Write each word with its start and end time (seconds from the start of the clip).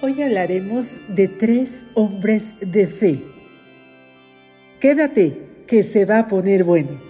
Hoy 0.00 0.20
hablaremos 0.20 1.14
de 1.14 1.28
tres 1.28 1.86
hombres 1.94 2.56
de 2.60 2.88
fe. 2.88 3.24
Quédate, 4.80 5.38
que 5.66 5.82
se 5.82 6.04
va 6.04 6.18
a 6.18 6.26
poner 6.26 6.64
bueno. 6.64 7.00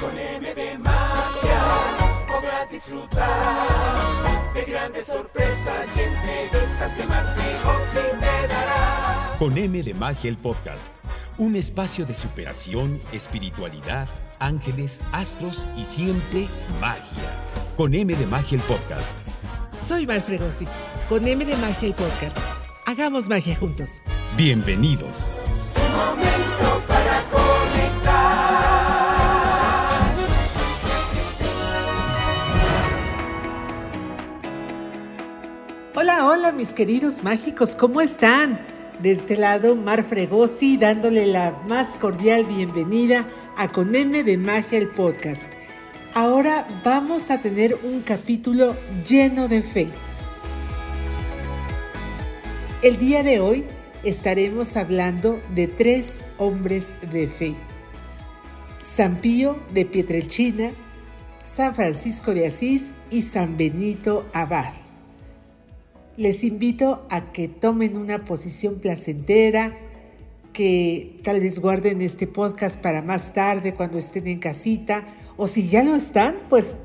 Con 0.00 0.18
M 0.18 0.54
de 0.54 0.78
magia 0.78 2.26
podrás 2.26 2.70
disfrutar 2.70 4.52
de 4.52 4.64
grandes 4.64 5.06
sorpresas 5.06 5.86
y 5.96 6.00
entrevistas 6.00 6.94
que 6.94 7.06
Martín 7.06 8.20
te 8.20 8.48
dará. 8.48 9.36
Con 9.38 9.56
M 9.56 9.82
de 9.82 9.94
Magia 9.94 10.28
el 10.28 10.36
podcast. 10.36 11.05
Un 11.38 11.54
espacio 11.54 12.06
de 12.06 12.14
superación, 12.14 12.98
espiritualidad, 13.12 14.08
ángeles, 14.38 15.02
astros 15.12 15.68
y 15.76 15.84
siempre 15.84 16.48
magia. 16.80 17.30
Con 17.76 17.92
M 17.94 18.14
de 18.14 18.26
Magia 18.26 18.56
el 18.56 18.62
podcast. 18.62 19.14
Soy 19.78 20.06
Val 20.06 20.22
Fregosi, 20.22 20.66
con 21.10 21.28
M 21.28 21.44
de 21.44 21.54
Magia 21.58 21.88
el 21.88 21.94
podcast. 21.94 22.38
Hagamos 22.86 23.28
magia 23.28 23.54
juntos. 23.54 24.00
Bienvenidos. 24.38 25.30
Un 25.76 25.92
momento 25.94 26.82
para 26.88 27.22
conectar. 27.28 28.16
Hola, 35.94 36.24
hola 36.24 36.52
mis 36.52 36.72
queridos 36.72 37.22
mágicos, 37.22 37.76
¿cómo 37.76 38.00
están? 38.00 38.75
De 39.00 39.12
este 39.12 39.36
lado, 39.36 39.76
Mar 39.76 40.04
Fregosi 40.04 40.78
dándole 40.78 41.26
la 41.26 41.50
más 41.68 41.96
cordial 41.96 42.44
bienvenida 42.44 43.28
a 43.54 43.68
Con 43.68 43.94
M 43.94 44.22
de 44.22 44.38
Magia 44.38 44.78
el 44.78 44.88
podcast. 44.88 45.52
Ahora 46.14 46.66
vamos 46.82 47.30
a 47.30 47.42
tener 47.42 47.76
un 47.82 48.00
capítulo 48.00 48.74
lleno 49.06 49.48
de 49.48 49.60
fe. 49.60 49.88
El 52.80 52.96
día 52.96 53.22
de 53.22 53.38
hoy 53.38 53.66
estaremos 54.02 54.78
hablando 54.78 55.42
de 55.54 55.66
tres 55.66 56.24
hombres 56.38 56.96
de 57.12 57.28
fe. 57.28 57.54
San 58.80 59.16
Pío 59.16 59.58
de 59.74 59.84
Pietrelcina, 59.84 60.70
San 61.42 61.74
Francisco 61.74 62.32
de 62.32 62.46
Asís 62.46 62.94
y 63.10 63.20
San 63.20 63.58
Benito 63.58 64.26
Abad. 64.32 64.85
Les 66.16 66.44
invito 66.44 67.06
a 67.10 67.30
que 67.30 67.46
tomen 67.46 67.94
una 67.94 68.24
posición 68.24 68.76
placentera, 68.80 69.76
que 70.54 71.20
tal 71.22 71.40
vez 71.40 71.58
guarden 71.58 72.00
este 72.00 72.26
podcast 72.26 72.80
para 72.80 73.02
más 73.02 73.34
tarde 73.34 73.74
cuando 73.74 73.98
estén 73.98 74.26
en 74.26 74.38
casita 74.38 75.04
o 75.36 75.46
si 75.46 75.68
ya 75.68 75.82
lo 75.82 75.94
están, 75.94 76.36
pues 76.48 76.76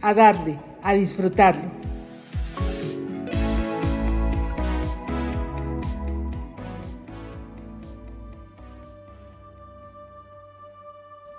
a 0.00 0.14
darle, 0.14 0.56
a 0.82 0.94
disfrutarlo. 0.94 1.70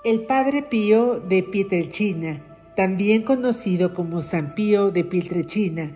El 0.03 0.25
Padre 0.27 0.61
Pío 0.61 1.19
de 1.19 1.41
Pietrelcina, 1.41 2.43
también 2.75 3.23
conocido 3.23 3.95
como 3.95 4.21
San 4.21 4.53
Pío 4.53 4.91
de 4.91 5.03
Pietrelcina, 5.03 5.91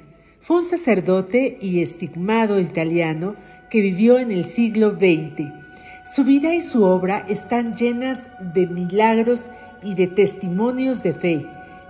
fue 0.46 0.58
un 0.58 0.64
sacerdote 0.64 1.58
y 1.60 1.82
estigmado 1.82 2.60
italiano 2.60 3.36
que 3.68 3.82
vivió 3.82 4.20
en 4.20 4.30
el 4.30 4.46
siglo 4.46 4.92
XX. 4.92 5.52
Su 6.06 6.24
vida 6.24 6.54
y 6.54 6.62
su 6.62 6.84
obra 6.84 7.26
están 7.28 7.74
llenas 7.74 8.30
de 8.54 8.68
milagros 8.68 9.50
y 9.82 9.96
de 9.96 10.06
testimonios 10.06 11.02
de 11.02 11.16
fe 11.16 11.48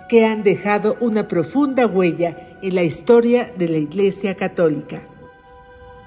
que 0.07 0.25
han 0.25 0.41
dejado 0.41 0.95
una 1.01 1.27
profunda 1.27 1.85
huella 1.85 2.37
en 2.61 2.75
la 2.75 2.83
historia 2.83 3.51
de 3.57 3.67
la 3.67 3.77
Iglesia 3.77 4.35
Católica. 4.35 5.01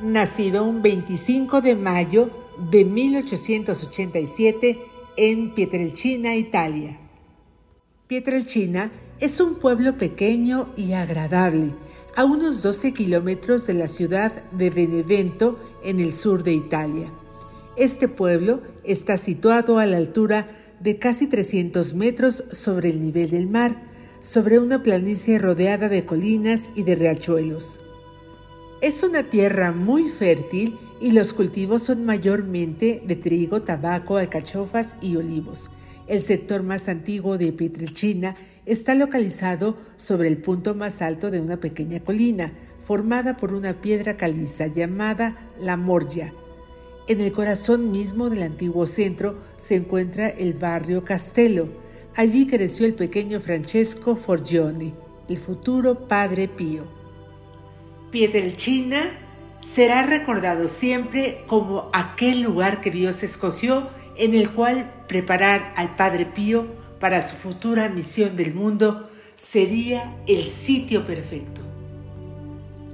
Nacido 0.00 0.64
un 0.64 0.80
25 0.80 1.60
de 1.60 1.74
mayo 1.74 2.30
de 2.70 2.86
1887 2.86 4.78
en 5.18 5.52
Pietrelcina, 5.52 6.34
Italia. 6.34 6.98
Pietrelcina 8.06 8.90
es 9.20 9.38
un 9.38 9.56
pueblo 9.56 9.98
pequeño 9.98 10.70
y 10.78 10.92
agradable, 10.94 11.74
a 12.18 12.24
unos 12.24 12.62
12 12.64 12.94
kilómetros 12.94 13.68
de 13.68 13.74
la 13.74 13.86
ciudad 13.86 14.42
de 14.50 14.70
Benevento, 14.70 15.56
en 15.84 16.00
el 16.00 16.12
sur 16.12 16.42
de 16.42 16.52
Italia. 16.52 17.12
Este 17.76 18.08
pueblo 18.08 18.60
está 18.82 19.16
situado 19.16 19.78
a 19.78 19.86
la 19.86 19.98
altura 19.98 20.48
de 20.80 20.98
casi 20.98 21.28
300 21.28 21.94
metros 21.94 22.42
sobre 22.50 22.90
el 22.90 23.00
nivel 23.00 23.30
del 23.30 23.46
mar, 23.46 23.84
sobre 24.20 24.58
una 24.58 24.82
planicie 24.82 25.38
rodeada 25.38 25.88
de 25.88 26.04
colinas 26.04 26.72
y 26.74 26.82
de 26.82 26.96
riachuelos. 26.96 27.78
Es 28.82 29.04
una 29.04 29.30
tierra 29.30 29.70
muy 29.70 30.08
fértil 30.08 30.76
y 31.00 31.12
los 31.12 31.32
cultivos 31.32 31.84
son 31.84 32.04
mayormente 32.04 33.00
de 33.06 33.14
trigo, 33.14 33.62
tabaco, 33.62 34.16
alcachofas 34.16 34.96
y 35.00 35.14
olivos. 35.14 35.70
El 36.08 36.20
sector 36.20 36.64
más 36.64 36.88
antiguo 36.88 37.38
de 37.38 37.52
Pietrelcina 37.52 38.34
está 38.68 38.94
localizado 38.94 39.78
sobre 39.96 40.28
el 40.28 40.36
punto 40.36 40.74
más 40.74 41.00
alto 41.00 41.30
de 41.30 41.40
una 41.40 41.58
pequeña 41.58 42.00
colina, 42.00 42.52
formada 42.84 43.36
por 43.36 43.54
una 43.54 43.80
piedra 43.80 44.16
caliza 44.18 44.66
llamada 44.66 45.50
La 45.58 45.76
Morgia. 45.78 46.34
En 47.08 47.22
el 47.22 47.32
corazón 47.32 47.90
mismo 47.90 48.28
del 48.28 48.42
antiguo 48.42 48.86
centro 48.86 49.38
se 49.56 49.76
encuentra 49.76 50.28
el 50.28 50.52
barrio 50.52 51.02
Castello. 51.02 51.68
Allí 52.14 52.46
creció 52.46 52.84
el 52.86 52.94
pequeño 52.94 53.40
Francesco 53.40 54.16
Forgione, 54.16 54.94
el 55.28 55.38
futuro 55.38 56.06
Padre 56.06 56.48
Pío. 56.48 56.86
Pietrelcina 58.10 59.18
será 59.60 60.02
recordado 60.02 60.68
siempre 60.68 61.44
como 61.46 61.88
aquel 61.94 62.42
lugar 62.42 62.82
que 62.82 62.90
Dios 62.90 63.22
escogió 63.22 63.88
en 64.18 64.34
el 64.34 64.50
cual 64.50 65.04
preparar 65.08 65.72
al 65.76 65.96
Padre 65.96 66.26
Pío 66.26 66.66
para 67.00 67.26
su 67.26 67.36
futura 67.36 67.88
misión 67.88 68.36
del 68.36 68.54
mundo 68.54 69.08
sería 69.34 70.16
el 70.26 70.48
sitio 70.48 71.06
perfecto. 71.06 71.60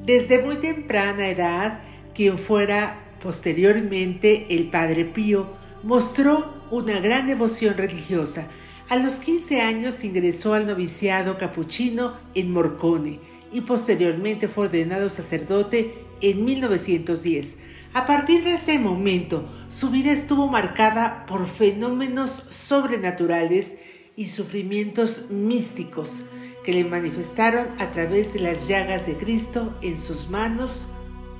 Desde 0.04 0.42
muy 0.42 0.56
temprana 0.56 1.28
edad, 1.28 1.80
quien 2.14 2.36
fuera 2.36 3.00
posteriormente 3.22 4.46
el 4.50 4.68
Padre 4.68 5.06
Pío 5.06 5.48
mostró 5.82 6.52
una 6.70 7.00
gran 7.00 7.26
devoción 7.26 7.76
religiosa. 7.76 8.48
A 8.90 8.96
los 8.96 9.14
15 9.14 9.62
años 9.62 10.04
ingresó 10.04 10.52
al 10.52 10.66
noviciado 10.66 11.38
capuchino 11.38 12.14
en 12.34 12.52
Morcone 12.52 13.18
y 13.50 13.62
posteriormente 13.62 14.46
fue 14.48 14.66
ordenado 14.66 15.08
sacerdote 15.08 16.04
en 16.20 16.44
1910. 16.44 17.58
A 17.94 18.06
partir 18.06 18.44
de 18.44 18.54
ese 18.54 18.78
momento, 18.78 19.48
su 19.68 19.90
vida 19.90 20.12
estuvo 20.12 20.48
marcada 20.48 21.24
por 21.26 21.48
fenómenos 21.48 22.30
sobrenaturales 22.50 23.78
y 24.16 24.26
sufrimientos 24.26 25.30
místicos 25.30 26.24
que 26.64 26.72
le 26.72 26.84
manifestaron 26.84 27.68
a 27.78 27.90
través 27.90 28.32
de 28.34 28.40
las 28.40 28.68
llagas 28.68 29.06
de 29.06 29.16
Cristo 29.16 29.74
en 29.82 29.98
sus 29.98 30.28
manos, 30.28 30.86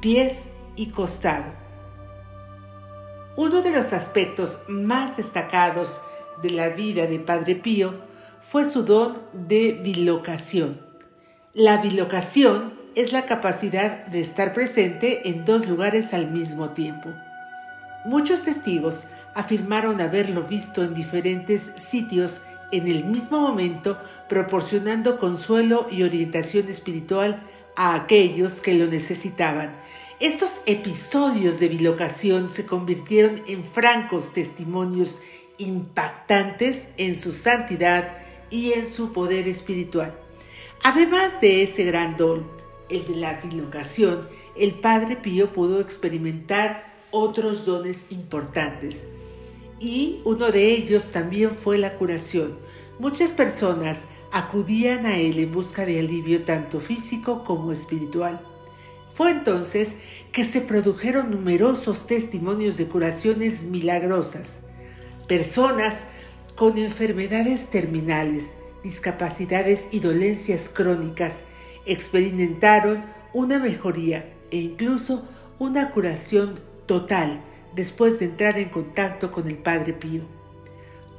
pies 0.01 0.49
y 0.77 0.87
costado. 0.89 1.45
Uno 3.37 3.63
de 3.63 3.73
los 3.73 3.93
aspectos 3.93 4.63
más 4.69 5.17
destacados 5.17 6.01
de 6.43 6.51
la 6.51 6.69
vida 6.69 7.07
de 7.07 7.19
Padre 7.19 7.57
Pío 7.57 7.95
fue 8.43 8.65
su 8.65 8.85
don 8.85 9.19
de 9.33 9.73
bilocación. 9.73 10.81
La 11.53 11.79
bilocación 11.79 12.75
es 12.95 13.13
la 13.13 13.25
capacidad 13.25 14.07
de 14.07 14.21
estar 14.21 14.53
presente 14.53 15.29
en 15.29 15.45
dos 15.45 15.67
lugares 15.67 16.15
al 16.15 16.31
mismo 16.31 16.71
tiempo. 16.71 17.11
Muchos 18.05 18.45
testigos 18.45 19.07
afirmaron 19.35 20.01
haberlo 20.01 20.43
visto 20.43 20.85
en 20.85 20.95
diferentes 20.95 21.73
sitios 21.77 22.43
en 22.73 22.89
el 22.89 23.05
mismo 23.05 23.41
momento, 23.41 23.99
proporcionando 24.29 25.19
consuelo 25.19 25.87
y 25.91 26.03
orientación 26.03 26.69
espiritual 26.69 27.43
a 27.77 27.95
aquellos 27.95 28.61
que 28.61 28.75
lo 28.75 28.87
necesitaban. 28.87 29.77
Estos 30.21 30.61
episodios 30.67 31.59
de 31.59 31.69
bilocación 31.69 32.51
se 32.51 32.67
convirtieron 32.67 33.43
en 33.47 33.65
francos 33.65 34.33
testimonios 34.33 35.21
impactantes 35.59 36.89
en 36.97 37.17
su 37.17 37.33
santidad 37.33 38.19
y 38.51 38.73
en 38.73 38.87
su 38.87 39.13
poder 39.13 39.49
espiritual. 39.49 40.15
Además 40.83 41.41
de 41.41 41.63
ese 41.63 41.85
gran 41.85 42.17
don, 42.17 42.49
el 42.89 43.05
de 43.07 43.17
la 43.17 43.41
bilocación, 43.41 44.29
el 44.57 44.75
Padre 44.75 45.17
Pío 45.17 45.53
pudo 45.53 45.81
experimentar 45.81 46.95
otros 47.11 47.65
dones 47.67 48.07
importantes 48.11 49.09
y 49.85 50.23
uno 50.25 50.51
de 50.51 50.73
ellos 50.73 51.11
también 51.11 51.51
fue 51.51 51.77
la 51.77 51.99
curación. 51.99 52.59
Muchas 52.99 53.33
personas 53.33 54.07
acudían 54.33 55.05
a 55.05 55.19
él 55.19 55.39
en 55.39 55.53
busca 55.53 55.85
de 55.85 56.01
alivio 56.01 56.45
tanto 56.45 56.81
físico 56.81 57.45
como 57.45 57.71
espiritual. 57.71 58.41
Fue 59.13 59.31
entonces 59.31 59.99
que 60.33 60.43
se 60.43 60.63
produjeron 60.63 61.31
numerosos 61.31 62.07
testimonios 62.07 62.79
de 62.79 62.87
curaciones 62.87 63.65
milagrosas. 63.65 64.63
Personas 65.29 66.05
con 66.57 66.79
enfermedades 66.79 67.69
terminales, 67.69 68.55
discapacidades 68.83 69.89
y 69.93 70.01
dolencias 70.01 70.71
crónicas 70.71 71.43
experimentaron 71.85 73.05
una 73.35 73.59
mejoría 73.59 74.33
e 74.51 74.57
incluso 74.57 75.29
una 75.59 75.91
curación 75.91 76.59
total 76.87 77.43
después 77.75 78.19
de 78.19 78.27
entrar 78.27 78.59
en 78.59 78.69
contacto 78.69 79.31
con 79.31 79.49
el 79.49 79.59
Padre 79.59 79.93
Pío. 79.93 80.23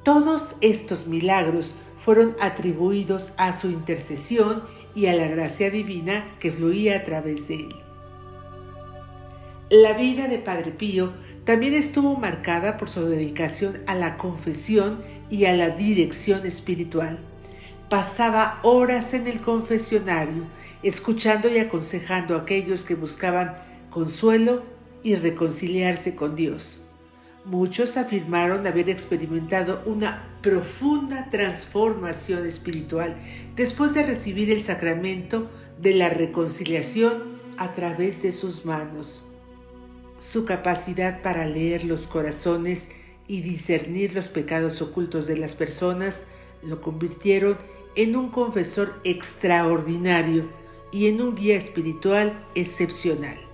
Todos 0.04 0.56
estos 0.62 1.08
milagros 1.08 1.76
fueron 1.98 2.36
atribuidos 2.40 3.34
a 3.38 3.54
su 3.54 3.72
intercesión 3.72 4.64
y 4.94 5.08
a 5.08 5.16
la 5.16 5.28
gracia 5.28 5.70
divina 5.72 6.26
que 6.40 6.52
fluía 6.52 6.98
a 6.98 7.04
través 7.04 7.48
de 7.48 7.56
él. 7.56 7.76
La 9.72 9.94
vida 9.94 10.28
de 10.28 10.38
Padre 10.38 10.72
Pío 10.72 11.14
también 11.44 11.74
estuvo 11.74 12.16
marcada 12.18 12.78
por 12.78 12.88
su 12.88 13.04
dedicación 13.06 13.82
a 13.88 13.96
la 13.96 14.16
confesión 14.16 15.04
y 15.30 15.46
a 15.46 15.54
la 15.56 15.70
dirección 15.70 16.46
espiritual. 16.46 17.18
Pasaba 17.90 18.60
horas 18.62 19.16
en 19.16 19.26
el 19.28 19.42
confesionario, 19.42 20.44
escuchando 20.84 21.50
y 21.50 21.58
aconsejando 21.58 22.36
a 22.36 22.42
aquellos 22.42 22.84
que 22.84 22.94
buscaban 22.94 23.56
consuelo 23.90 24.75
y 25.06 25.14
reconciliarse 25.14 26.16
con 26.16 26.36
Dios. 26.36 26.82
Muchos 27.46 27.96
afirmaron 27.96 28.66
haber 28.66 28.90
experimentado 28.90 29.84
una 29.86 30.36
profunda 30.42 31.30
transformación 31.30 32.44
espiritual 32.48 33.16
después 33.56 33.94
de 33.94 34.02
recibir 34.02 34.50
el 34.50 34.64
sacramento 34.64 35.48
de 35.80 35.94
la 35.94 36.10
reconciliación 36.10 37.40
a 37.60 37.72
través 37.74 38.24
de 38.24 38.32
sus 38.32 38.66
manos. 38.66 39.28
Su 40.18 40.44
capacidad 40.44 41.22
para 41.22 41.46
leer 41.46 41.84
los 41.84 42.08
corazones 42.08 42.90
y 43.28 43.42
discernir 43.42 44.16
los 44.16 44.28
pecados 44.28 44.82
ocultos 44.82 45.28
de 45.28 45.38
las 45.38 45.54
personas 45.54 46.26
lo 46.64 46.82
convirtieron 46.82 47.60
en 47.96 48.16
un 48.16 48.30
confesor 48.30 49.00
extraordinario 49.04 50.50
y 50.92 51.06
en 51.10 51.22
un 51.22 51.36
guía 51.36 51.58
espiritual 51.58 52.44
excepcional. 52.56 53.45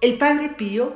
El 0.00 0.16
Padre 0.16 0.50
Pío 0.50 0.94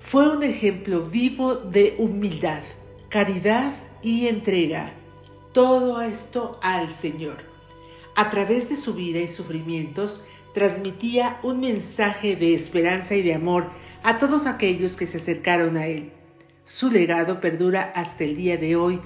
fue 0.00 0.28
un 0.28 0.42
ejemplo 0.42 1.02
vivo 1.02 1.54
de 1.54 1.94
humildad, 1.96 2.60
caridad 3.08 3.72
y 4.02 4.26
entrega. 4.26 4.94
Todo 5.52 6.02
esto 6.02 6.58
al 6.60 6.90
Señor. 6.90 7.36
A 8.16 8.28
través 8.28 8.68
de 8.68 8.74
su 8.74 8.94
vida 8.94 9.20
y 9.20 9.28
sufrimientos, 9.28 10.24
transmitía 10.54 11.38
un 11.44 11.60
mensaje 11.60 12.34
de 12.34 12.52
esperanza 12.52 13.14
y 13.14 13.22
de 13.22 13.34
amor 13.34 13.70
a 14.02 14.18
todos 14.18 14.46
aquellos 14.46 14.96
que 14.96 15.06
se 15.06 15.18
acercaron 15.18 15.76
a 15.76 15.86
Él. 15.86 16.10
Su 16.64 16.90
legado 16.90 17.40
perdura 17.40 17.92
hasta 17.94 18.24
el 18.24 18.34
día 18.34 18.56
de 18.56 18.74
hoy 18.74 19.00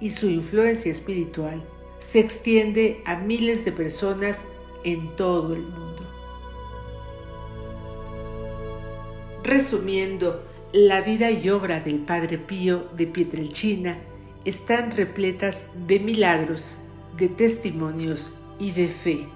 y 0.00 0.10
su 0.10 0.28
influencia 0.28 0.90
espiritual 0.90 1.64
se 2.00 2.18
extiende 2.18 3.02
a 3.04 3.14
miles 3.14 3.64
de 3.64 3.70
personas 3.70 4.48
en 4.82 5.14
todo 5.14 5.54
el 5.54 5.62
mundo. 5.62 6.03
Resumiendo, 9.44 10.42
la 10.72 11.02
vida 11.02 11.30
y 11.30 11.50
obra 11.50 11.80
del 11.80 11.98
Padre 11.98 12.38
Pío 12.38 12.88
de 12.96 13.06
Pietrelcina 13.06 13.98
están 14.46 14.90
repletas 14.90 15.66
de 15.86 16.00
milagros, 16.00 16.78
de 17.18 17.28
testimonios 17.28 18.32
y 18.58 18.70
de 18.70 18.88
fe, 18.88 19.28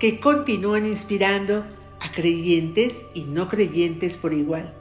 que 0.00 0.20
continúan 0.20 0.86
inspirando 0.86 1.66
a 2.00 2.10
creyentes 2.12 3.04
y 3.12 3.24
no 3.24 3.50
creyentes 3.50 4.16
por 4.16 4.32
igual. 4.32 4.72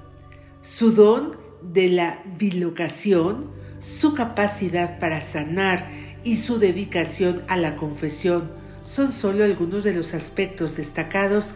Su 0.61 0.91
don 0.91 1.35
de 1.61 1.89
la 1.89 2.23
bilocación, 2.37 3.51
su 3.81 4.13
capacidad 4.13 4.99
para 4.99 5.19
sanar 5.19 5.91
y 6.23 6.37
su 6.37 6.59
dedicación 6.59 7.41
a 7.49 7.57
la 7.57 7.75
confesión 7.75 8.49
son 8.85 9.11
solo 9.11 9.43
algunos 9.43 9.83
de 9.83 9.93
los 9.93 10.13
aspectos 10.13 10.77
destacados 10.77 11.55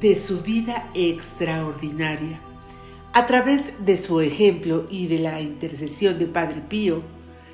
de 0.00 0.14
su 0.14 0.42
vida 0.42 0.90
extraordinaria. 0.94 2.40
A 3.12 3.26
través 3.26 3.86
de 3.86 3.96
su 3.96 4.20
ejemplo 4.20 4.86
y 4.90 5.06
de 5.06 5.18
la 5.18 5.40
intercesión 5.40 6.18
de 6.18 6.26
Padre 6.26 6.60
Pío, 6.68 7.02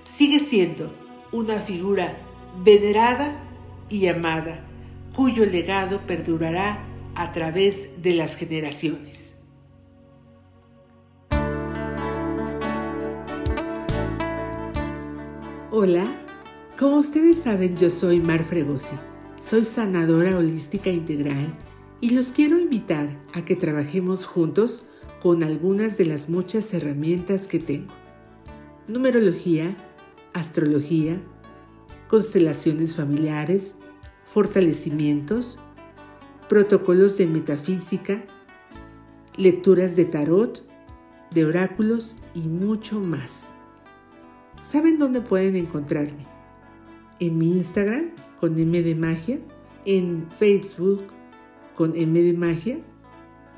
sigue 0.05 0.41
siendo 0.41 0.93
una 1.31 1.61
figura 1.61 2.19
venerada 2.65 3.37
y 3.89 4.09
amada, 4.09 4.65
cuyo 5.15 5.47
legado 5.47 6.01
perdurará 6.01 6.85
a 7.15 7.33
través 7.33 8.03
de 8.03 8.15
las 8.15 8.37
generaciones. 8.37 9.39
Hola, 15.71 16.05
como 16.79 16.97
ustedes 16.97 17.39
saben 17.39 17.77
yo 17.77 17.89
soy 17.89 18.21
Mar 18.21 18.45
Fregosi, 18.45 18.97
soy 19.39 19.65
sanadora 19.65 20.37
holística 20.37 20.91
integral 20.91 21.53
y 22.03 22.11
los 22.11 22.33
quiero 22.33 22.59
invitar 22.59 23.17
a 23.33 23.45
que 23.45 23.55
trabajemos 23.55 24.27
juntos 24.27 24.85
con 25.23 25.45
algunas 25.45 25.97
de 25.99 26.05
las 26.05 26.29
muchas 26.29 26.75
herramientas 26.75 27.47
que 27.47 27.61
tengo. 27.61 27.95
Numerología, 28.89 29.77
astrología, 30.35 31.23
constelaciones 32.09 32.97
familiares, 32.97 33.77
fortalecimientos, 34.27 35.61
protocolos 36.49 37.19
de 37.19 37.29
metafísica, 37.29 38.25
lecturas 39.37 39.95
de 39.95 40.05
tarot, 40.05 40.69
de 41.31 41.45
oráculos 41.45 42.17
y 42.35 42.41
mucho 42.41 42.99
más. 42.99 43.51
¿Saben 44.59 44.99
dónde 44.99 45.21
pueden 45.21 45.55
encontrarme? 45.55 46.27
En 47.21 47.39
mi 47.39 47.53
Instagram 47.53 48.11
con 48.41 48.59
M 48.59 48.83
de 48.83 48.95
Magia, 48.97 49.39
en 49.85 50.27
Facebook 50.33 51.05
con 51.75 51.97
M 51.97 52.21
de 52.21 52.33
Magia, 52.33 52.79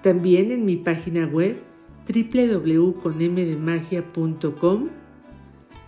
también 0.02 0.50
en 0.50 0.64
mi 0.64 0.76
página 0.76 1.26
web 1.26 1.58
www.conmdemagia.com 2.06 4.88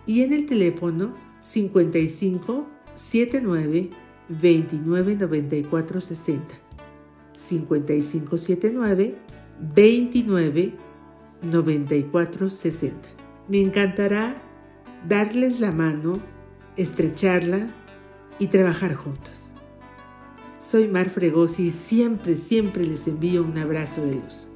y 0.07 0.23
en 0.23 0.33
el 0.33 0.47
teléfono 0.47 1.15
55 1.41 2.67
79 2.95 3.91
29 4.29 5.17
94 5.17 6.01
60. 6.01 6.55
5579 7.35 9.15
29 9.75 10.73
94 11.43 12.51
60. 12.51 13.09
Me 13.49 13.61
encantará 13.61 14.43
darles 15.07 15.61
la 15.61 15.71
mano, 15.71 16.19
estrecharla 16.77 17.69
y 18.39 18.49
trabajar 18.49 18.95
juntos. 18.95 19.56
Soy 20.67 20.89
Mar 20.89 21.11
Fregosi 21.11 21.67
y 21.67 21.71
siempre, 21.71 22.37
siempre 22.37 22.85
les 22.85 23.07
envío 23.07 23.45
un 23.45 23.57
abrazo 23.57 24.05
de 24.05 24.15
luz. 24.15 24.49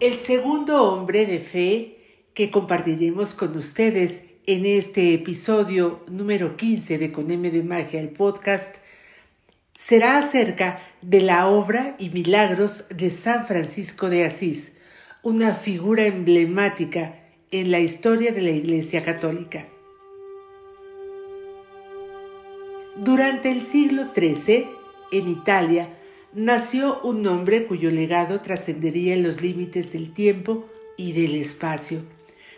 El 0.00 0.18
segundo 0.18 0.82
hombre 0.82 1.26
de 1.26 1.38
fe 1.38 2.24
que 2.34 2.50
compartiremos 2.50 3.34
con 3.34 3.56
ustedes 3.56 4.30
en 4.46 4.66
este 4.66 5.14
episodio 5.14 6.00
número 6.08 6.56
15 6.56 6.98
de 6.98 7.12
Con 7.12 7.30
M 7.30 7.52
de 7.52 7.62
Magia, 7.62 8.00
el 8.00 8.08
podcast, 8.08 8.78
será 9.76 10.18
acerca 10.18 10.82
de 11.02 11.20
la 11.20 11.46
obra 11.46 11.94
y 12.00 12.08
milagros 12.08 12.88
de 12.88 13.10
San 13.10 13.46
Francisco 13.46 14.10
de 14.10 14.24
Asís, 14.24 14.78
una 15.22 15.54
figura 15.54 16.04
emblemática 16.06 17.19
en 17.52 17.72
la 17.72 17.80
historia 17.80 18.30
de 18.30 18.42
la 18.42 18.50
Iglesia 18.50 19.02
Católica. 19.02 19.66
Durante 22.96 23.50
el 23.50 23.62
siglo 23.62 24.06
XIII, 24.14 24.68
en 25.10 25.26
Italia, 25.26 25.98
nació 26.32 27.00
un 27.02 27.26
hombre 27.26 27.66
cuyo 27.66 27.90
legado 27.90 28.40
trascendería 28.40 29.14
en 29.14 29.24
los 29.24 29.42
límites 29.42 29.94
del 29.94 30.12
tiempo 30.12 30.64
y 30.96 31.12
del 31.12 31.34
espacio. 31.34 32.02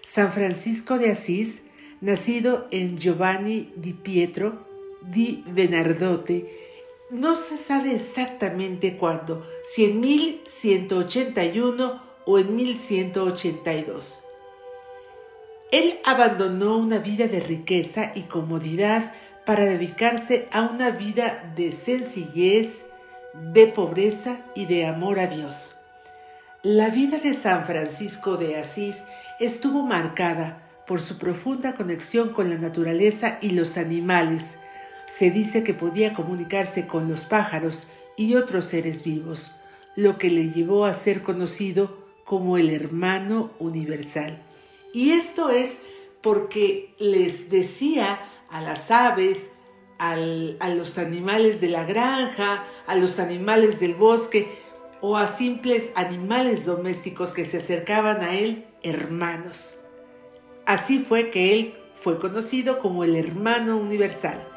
San 0.03 0.31
Francisco 0.31 0.99
de 0.99 1.13
Asís, 1.13 1.69
nacido 2.03 2.69
en 2.71 2.99
Giovanni 2.99 3.73
di 3.77 3.95
Pietro 3.95 4.67
di 5.01 5.43
Benardote, 5.47 6.69
no 7.09 7.35
se 7.35 7.57
sabe 7.57 7.95
exactamente 7.95 8.99
cuándo, 8.99 9.43
si 9.63 9.87
en 9.87 10.01
1181 10.01 12.03
o 12.27 12.39
en 12.39 12.57
1182. 12.57 14.25
Él 15.73 16.01
abandonó 16.05 16.77
una 16.77 16.99
vida 16.99 17.29
de 17.29 17.41
riqueza 17.41 18.13
y 18.15 18.25
comodidad 18.25 19.15
para 19.47 19.65
dedicarse 19.65 20.47
a 20.53 20.61
una 20.63 20.91
vida 20.91 21.51
de 21.57 21.71
sencillez, 21.71 22.85
de 23.55 23.67
pobreza 23.69 24.41
y 24.55 24.67
de 24.67 24.85
amor 24.85 25.19
a 25.19 25.29
Dios. 25.29 25.75
La 26.63 26.91
vida 26.91 27.17
de 27.17 27.33
San 27.33 27.65
Francisco 27.65 28.37
de 28.37 28.59
Asís 28.59 29.07
estuvo 29.41 29.83
marcada 29.83 30.63
por 30.87 31.01
su 31.01 31.17
profunda 31.17 31.73
conexión 31.75 32.29
con 32.29 32.51
la 32.51 32.59
naturaleza 32.59 33.39
y 33.41 33.53
los 33.53 33.79
animales. 33.79 34.59
Se 35.07 35.31
dice 35.31 35.65
que 35.65 35.73
podía 35.73 36.13
comunicarse 36.13 36.87
con 36.87 37.09
los 37.09 37.25
pájaros 37.25 37.89
y 38.19 38.35
otros 38.35 38.67
seres 38.67 39.05
vivos, 39.05 39.53
lo 39.97 40.19
que 40.19 40.29
le 40.29 40.51
llevó 40.51 40.85
a 40.85 40.93
ser 40.93 41.23
conocido 41.23 41.97
como 42.27 42.59
el 42.59 42.69
hermano 42.69 43.53
universal. 43.59 44.43
Y 44.93 45.13
esto 45.13 45.51
es 45.51 45.83
porque 46.21 46.95
les 46.99 47.51
decía 47.51 48.21
a 48.51 48.61
las 48.61 48.91
aves, 48.91 49.53
a 49.99 50.17
los 50.17 50.99
animales 50.99 51.61
de 51.61 51.69
la 51.69 51.85
granja, 51.85 52.67
a 52.87 52.97
los 52.97 53.19
animales 53.21 53.81
del 53.81 53.95
bosque 53.95 54.61
o 55.01 55.17
a 55.17 55.27
simples 55.27 55.93
animales 55.95 56.67
domésticos 56.67 57.35
que 57.35 57.45
se 57.45 57.59
acercaban 57.59 58.23
a 58.23 58.35
él, 58.35 58.67
hermanos. 58.83 59.81
Así 60.67 60.99
fue 61.01 61.31
que 61.31 61.53
él 61.53 61.75
fue 61.95 62.19
conocido 62.19 62.79
como 62.79 63.05
el 63.05 63.17
hermano 63.17 63.77
universal. 63.77 64.49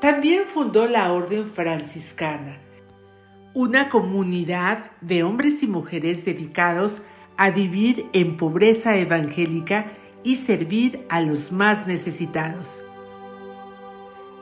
También 0.00 0.44
fundó 0.44 0.86
la 0.86 1.12
Orden 1.12 1.48
Franciscana, 1.48 2.60
una 3.54 3.88
comunidad 3.88 4.92
de 5.00 5.24
hombres 5.24 5.62
y 5.62 5.66
mujeres 5.66 6.24
dedicados 6.24 7.02
a 7.02 7.17
vivir 7.50 8.08
en 8.12 8.36
pobreza 8.36 8.96
evangélica 8.96 9.92
y 10.24 10.36
servir 10.36 11.06
a 11.08 11.20
los 11.20 11.52
más 11.52 11.86
necesitados. 11.86 12.82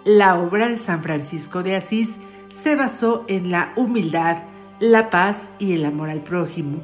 La 0.05 0.39
obra 0.39 0.69
de 0.69 0.77
San 0.77 1.03
Francisco 1.03 1.63
de 1.63 1.77
Asís 1.77 2.19
se 2.49 2.75
basó 2.75 3.25
en 3.29 3.51
la 3.51 3.73
humildad, 3.77 4.45
la 4.81 5.11
paz 5.11 5.51
y 5.59 5.73
el 5.75 5.85
amor 5.85 6.11
al 6.11 6.23
prójimo. 6.23 6.81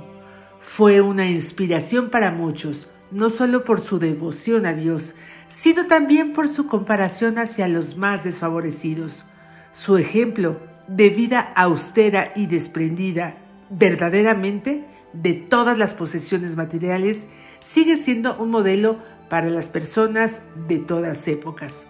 Fue 0.61 1.01
una 1.01 1.29
inspiración 1.29 2.11
para 2.11 2.31
muchos, 2.31 2.91
no 3.11 3.31
solo 3.31 3.65
por 3.65 3.81
su 3.81 3.99
devoción 3.99 4.67
a 4.67 4.75
Dios, 4.75 5.15
sino 5.49 5.87
también 5.87 6.33
por 6.33 6.49
su 6.49 6.67
comparación 6.67 7.39
hacia 7.39 7.69
los 7.69 7.97
más 7.97 8.25
desfavorecidos. 8.25 9.25
Su 9.73 9.97
ejemplo 9.99 10.59
de 10.89 11.11
vida 11.11 11.53
austera 11.57 12.33
y 12.35 12.47
desprendida, 12.47 13.37
verdaderamente, 13.71 14.85
de 15.13 15.35
todas 15.35 15.79
las 15.79 15.95
posesiones 15.95 16.57
materiales, 16.57 17.29
sigue 17.61 17.97
siendo 17.97 18.37
un 18.37 18.51
modelo 18.51 18.99
para 19.29 19.49
las 19.49 19.69
personas 19.69 20.43
de 20.69 20.79
todas 20.79 21.27
épocas. 21.29 21.87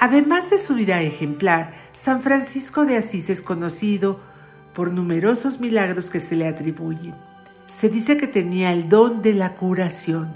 Además 0.00 0.50
de 0.50 0.58
su 0.58 0.74
vida 0.74 1.02
ejemplar, 1.02 1.74
San 1.92 2.22
Francisco 2.22 2.86
de 2.86 2.96
Asís 2.96 3.30
es 3.30 3.42
conocido 3.42 4.20
por 4.72 4.92
numerosos 4.92 5.58
milagros 5.58 6.10
que 6.10 6.20
se 6.20 6.36
le 6.36 6.46
atribuyen. 6.46 7.16
Se 7.66 7.88
dice 7.88 8.16
que 8.16 8.28
tenía 8.28 8.72
el 8.72 8.88
don 8.88 9.22
de 9.22 9.34
la 9.34 9.54
curación 9.56 10.32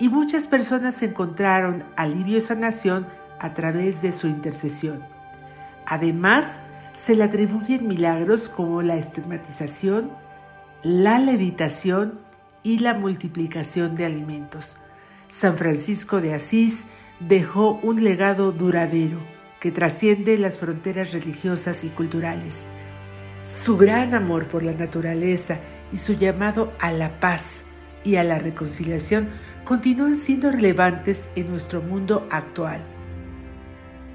y 0.00 0.08
muchas 0.08 0.48
personas 0.48 1.00
encontraron 1.02 1.84
alivio 1.96 2.38
y 2.38 2.40
sanación 2.40 3.06
a 3.38 3.54
través 3.54 4.02
de 4.02 4.10
su 4.10 4.26
intercesión. 4.26 5.04
Además, 5.86 6.60
se 6.92 7.14
le 7.14 7.24
atribuyen 7.24 7.86
milagros 7.86 8.48
como 8.48 8.82
la 8.82 8.96
estigmatización, 8.96 10.10
la 10.84 11.18
levitación 11.18 12.20
y 12.62 12.80
la 12.80 12.92
multiplicación 12.92 13.96
de 13.96 14.04
alimentos. 14.04 14.76
San 15.28 15.56
Francisco 15.56 16.20
de 16.20 16.34
Asís 16.34 16.84
dejó 17.20 17.80
un 17.82 18.04
legado 18.04 18.52
duradero 18.52 19.18
que 19.60 19.72
trasciende 19.72 20.36
las 20.36 20.58
fronteras 20.58 21.14
religiosas 21.14 21.84
y 21.84 21.88
culturales. 21.88 22.66
Su 23.44 23.78
gran 23.78 24.12
amor 24.12 24.46
por 24.46 24.62
la 24.62 24.74
naturaleza 24.74 25.58
y 25.90 25.96
su 25.96 26.12
llamado 26.12 26.74
a 26.78 26.92
la 26.92 27.18
paz 27.18 27.64
y 28.04 28.16
a 28.16 28.24
la 28.24 28.38
reconciliación 28.38 29.30
continúan 29.64 30.16
siendo 30.16 30.52
relevantes 30.52 31.30
en 31.34 31.48
nuestro 31.50 31.80
mundo 31.80 32.28
actual. 32.30 32.82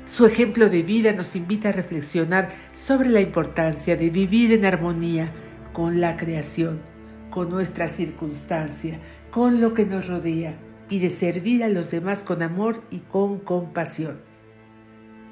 Su 0.05 0.27
ejemplo 0.27 0.69
de 0.69 0.83
vida 0.83 1.13
nos 1.13 1.35
invita 1.35 1.69
a 1.69 1.71
reflexionar 1.71 2.51
sobre 2.73 3.09
la 3.09 3.21
importancia 3.21 3.95
de 3.95 4.11
vivir 4.11 4.51
en 4.51 4.65
armonía 4.65 5.33
con 5.73 6.01
la 6.01 6.17
creación, 6.17 6.81
con 7.29 7.49
nuestra 7.49 7.87
circunstancia, 7.87 8.99
con 9.31 9.61
lo 9.61 9.73
que 9.73 9.85
nos 9.85 10.07
rodea 10.07 10.57
y 10.89 10.99
de 10.99 11.09
servir 11.09 11.63
a 11.63 11.69
los 11.69 11.91
demás 11.91 12.23
con 12.23 12.41
amor 12.41 12.81
y 12.89 12.99
con 12.99 13.39
compasión. 13.39 14.19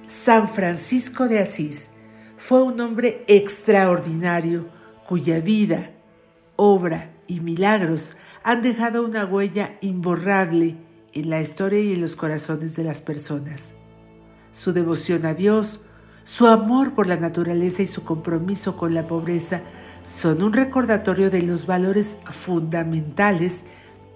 San 0.06 0.48
Francisco 0.48 1.28
de 1.28 1.40
Asís 1.40 1.92
fue 2.38 2.62
un 2.62 2.80
hombre 2.80 3.24
extraordinario 3.28 4.68
cuya 5.06 5.40
vida, 5.40 5.92
obra 6.56 7.12
y 7.28 7.40
milagros 7.40 8.18
han 8.44 8.62
dejado 8.62 9.04
una 9.06 9.26
huella 9.26 9.78
imborrable 9.82 10.78
en 11.14 11.30
la 11.30 11.42
historia 11.42 11.80
y 11.80 11.94
en 11.94 12.02
los 12.02 12.16
corazones 12.16 12.76
de 12.76 12.84
las 12.84 13.02
personas 13.02 13.76
su 14.58 14.74
devoción 14.74 15.24
a 15.28 15.36
Dios, 15.36 15.82
su 16.24 16.48
amor 16.48 16.96
por 16.96 17.06
la 17.06 17.16
naturaleza 17.16 17.84
y 17.84 17.86
su 17.86 18.04
compromiso 18.04 18.76
con 18.76 18.96
la 18.96 19.06
pobreza 19.06 19.62
son 20.08 20.42
un 20.42 20.54
recordatorio 20.54 21.30
de 21.30 21.42
los 21.42 21.66
valores 21.66 22.18
fundamentales 22.32 23.66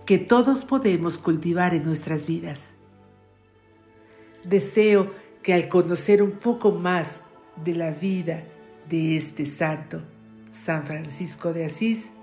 que 0.06 0.18
todos 0.18 0.64
podemos 0.64 1.18
cultivar 1.18 1.74
en 1.74 1.84
nuestras 1.84 2.26
vidas. 2.26 2.76
Deseo 4.46 5.12
que 5.44 5.54
al 5.54 5.68
conocer 5.68 6.24
un 6.24 6.32
poco 6.32 6.72
más 6.72 7.24
de 7.62 7.76
la 7.76 7.92
vida 7.92 8.46
de 8.90 9.18
este 9.18 9.46
santo, 9.46 10.02
San 10.50 10.86
Francisco 10.86 11.52
de 11.52 11.66
Asís, 11.66 12.14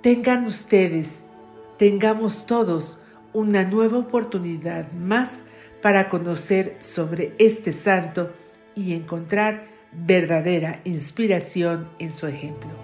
tengan 0.00 0.46
ustedes, 0.46 1.24
tengamos 1.76 2.46
todos 2.46 3.00
una 3.34 3.64
nueva 3.64 3.98
oportunidad 3.98 4.90
más 4.92 5.44
para 5.82 6.08
conocer 6.08 6.78
sobre 6.80 7.34
este 7.38 7.70
santo 7.70 8.32
y 8.74 8.94
encontrar 8.94 9.66
verdadera 9.92 10.80
inspiración 10.84 11.90
en 11.98 12.10
su 12.10 12.26
ejemplo. 12.26 12.83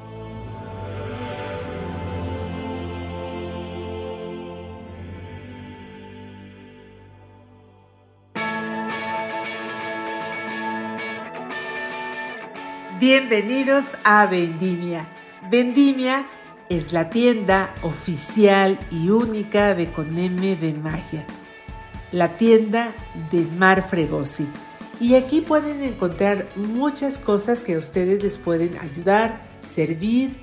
Bienvenidos 13.01 13.97
a 14.05 14.27
Vendimia. 14.27 15.09
Vendimia 15.51 16.29
es 16.69 16.93
la 16.93 17.09
tienda 17.09 17.75
oficial 17.81 18.79
y 18.91 19.09
única 19.09 19.75
de 19.75 19.91
Coneme 19.91 20.55
de 20.55 20.75
Magia 20.75 21.27
la 22.13 22.37
tienda 22.37 22.95
de 23.31 23.41
Mar 23.41 23.89
Fregosi. 23.89 24.47
Y 25.01 25.15
aquí 25.15 25.41
pueden 25.41 25.83
encontrar 25.83 26.51
muchas 26.57 27.19
cosas 27.19 27.65
que 27.65 27.75
a 27.75 27.79
ustedes 27.79 28.23
les 28.23 28.37
pueden 28.37 28.77
ayudar, 28.79 29.41
servir 29.63 30.37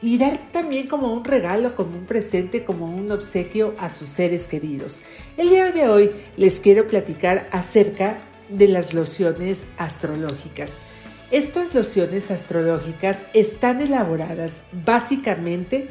y 0.00 0.16
dar 0.18 0.38
también 0.52 0.86
como 0.86 1.12
un 1.12 1.24
regalo, 1.24 1.74
como 1.74 1.98
un 1.98 2.06
presente, 2.06 2.64
como 2.64 2.86
un 2.86 3.10
obsequio 3.10 3.74
a 3.78 3.90
sus 3.90 4.08
seres 4.08 4.46
queridos. 4.46 5.00
El 5.36 5.48
día 5.50 5.72
de 5.72 5.88
hoy 5.88 6.12
les 6.36 6.60
quiero 6.60 6.86
platicar 6.86 7.48
acerca 7.50 8.18
de 8.48 8.68
las 8.68 8.94
lociones 8.94 9.66
astrológicas. 9.76 10.78
Estas 11.30 11.76
lociones 11.76 12.32
astrológicas 12.32 13.24
están 13.34 13.80
elaboradas 13.80 14.62
básicamente 14.84 15.88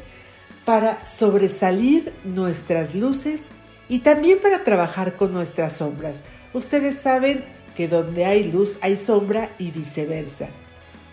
para 0.66 1.02
sobresalir 1.02 2.12
nuestras 2.24 2.94
luces 2.94 3.52
y 3.88 4.00
también 4.00 4.38
para 4.38 4.64
trabajar 4.64 5.16
con 5.16 5.32
nuestras 5.32 5.78
sombras. 5.78 6.24
Ustedes 6.52 6.98
saben 6.98 7.42
que 7.74 7.88
donde 7.88 8.26
hay 8.26 8.52
luz 8.52 8.76
hay 8.82 8.98
sombra 8.98 9.48
y 9.58 9.70
viceversa. 9.70 10.48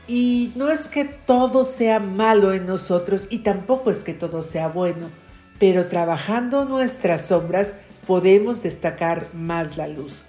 Y 0.07 0.51
no 0.55 0.69
es 0.69 0.89
que 0.89 1.05
todo 1.05 1.63
sea 1.63 2.01
malo 2.01 2.51
en 2.51 2.65
nosotros 2.65 3.27
y 3.29 3.39
tampoco 3.39 3.91
es 3.91 4.03
que 4.03 4.13
todo 4.13 4.43
sea 4.43 4.67
bueno, 4.67 5.10
pero 5.57 5.88
trabajando 5.88 6.65
nuestras 6.65 7.27
sombras 7.27 7.77
podemos 8.05 8.62
destacar 8.62 9.29
más 9.34 9.77
la 9.77 9.88
luz. 9.88 10.25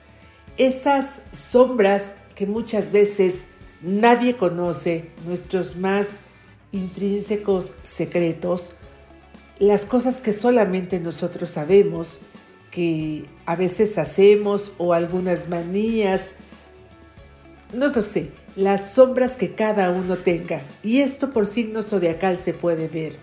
Esas 0.57 1.23
sombras 1.33 2.15
que 2.37 2.47
muchas 2.47 2.93
veces 2.93 3.49
nadie 3.83 4.37
conoce, 4.37 5.11
nuestros 5.27 5.77
más 5.77 6.23
intrínsecos 6.73 7.77
secretos, 7.83 8.77
las 9.59 9.87
cosas 9.87 10.21
que 10.21 10.33
solamente 10.33 11.01
nosotros 11.01 11.51
sabemos, 11.51 12.21
que 12.71 13.25
a 13.47 13.57
veces 13.57 13.99
hacemos 13.99 14.73
o 14.79 14.93
algunas 14.93 15.49
manías, 15.49 16.33
no 17.73 17.89
lo 17.89 18.03
sé, 18.03 18.31
las 18.57 18.93
sombras 18.93 19.37
que 19.37 19.55
cada 19.55 19.91
uno 19.91 20.17
tenga. 20.17 20.63
Y 20.83 21.01
esto 21.01 21.31
por 21.31 21.47
signo 21.47 21.83
zodiacal 21.83 22.39
se 22.39 22.55
puede 22.55 22.89
ver. 22.89 23.19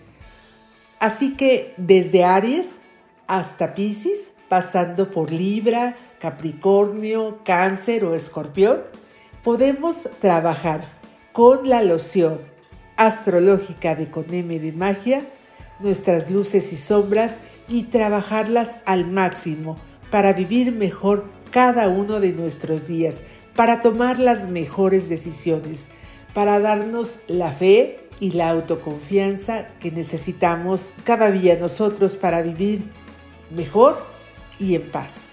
Así 0.99 1.35
que 1.35 1.73
desde 1.77 2.23
Aries 2.23 2.79
hasta 3.27 3.75
Pisces, 3.75 4.33
pasando 4.49 5.11
por 5.11 5.31
Libra, 5.31 5.97
Capricornio, 6.19 7.39
Cáncer 7.43 8.05
o 8.05 8.15
Escorpión, 8.15 8.81
podemos 9.45 10.09
trabajar 10.19 10.81
con 11.31 11.69
la 11.69 11.83
loción 11.83 12.39
astrológica 12.97 13.93
de 13.93 14.09
Coneme 14.09 14.57
de 14.57 14.71
Magia 14.71 15.23
nuestras 15.79 16.31
luces 16.31 16.73
y 16.73 16.77
sombras 16.77 17.41
y 17.67 17.83
trabajarlas 17.83 18.79
al 18.87 19.05
máximo 19.05 19.77
para 20.09 20.33
vivir 20.33 20.71
mejor 20.71 21.25
cada 21.51 21.89
uno 21.89 22.19
de 22.19 22.33
nuestros 22.33 22.87
días, 22.87 23.21
para 23.55 23.81
tomar 23.81 24.17
las 24.17 24.49
mejores 24.49 25.09
decisiones, 25.09 25.89
para 26.33 26.59
darnos 26.59 27.19
la 27.27 27.51
fe 27.51 27.99
y 28.19 28.31
la 28.31 28.49
autoconfianza 28.49 29.67
que 29.79 29.91
necesitamos 29.91 30.91
cada 31.03 31.29
día 31.29 31.55
nosotros 31.55 32.15
para 32.15 32.41
vivir 32.41 32.81
mejor 33.55 34.03
y 34.59 34.73
en 34.73 34.89
paz. 34.89 35.29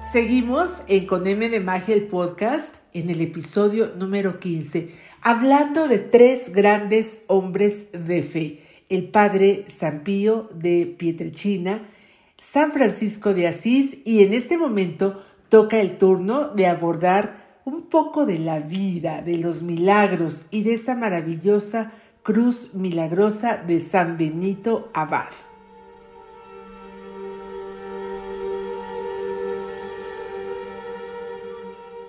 Seguimos 0.02 0.84
en 0.88 1.08
Con 1.08 1.28
M 1.28 1.50
de 1.50 1.60
Magia 1.60 1.94
el 1.94 2.08
podcast 2.08 2.76
en 2.94 3.10
el 3.10 3.22
episodio 3.22 3.94
número 3.98 4.40
15, 4.40 4.90
hablando 5.22 5.88
de 5.88 5.98
tres 5.98 6.54
grandes 6.54 7.22
hombres 7.28 7.88
de 7.92 8.24
fe 8.24 8.66
el 8.90 9.10
padre 9.10 9.66
San 9.68 10.04
Pío 10.04 10.50
de 10.54 10.86
Pietrechina, 10.86 11.90
San 12.38 12.72
Francisco 12.72 13.34
de 13.34 13.48
Asís 13.48 14.00
y 14.06 14.22
en 14.24 14.34
este 14.34 14.58
momento 14.58 15.24
toca 15.50 15.80
el 15.80 15.98
turno 15.98 16.50
de 16.50 16.68
abordar 16.68 17.45
un 17.66 17.82
poco 17.82 18.28
de 18.28 18.38
la 18.38 18.60
vida, 18.60 19.22
de 19.24 19.38
los 19.38 19.64
milagros 19.64 20.46
y 20.52 20.62
de 20.62 20.76
esa 20.76 20.96
maravillosa 20.96 21.92
cruz 22.22 22.76
milagrosa 22.76 23.58
de 23.58 23.80
San 23.80 24.18
Benito 24.18 24.90
Abad. 24.94 25.32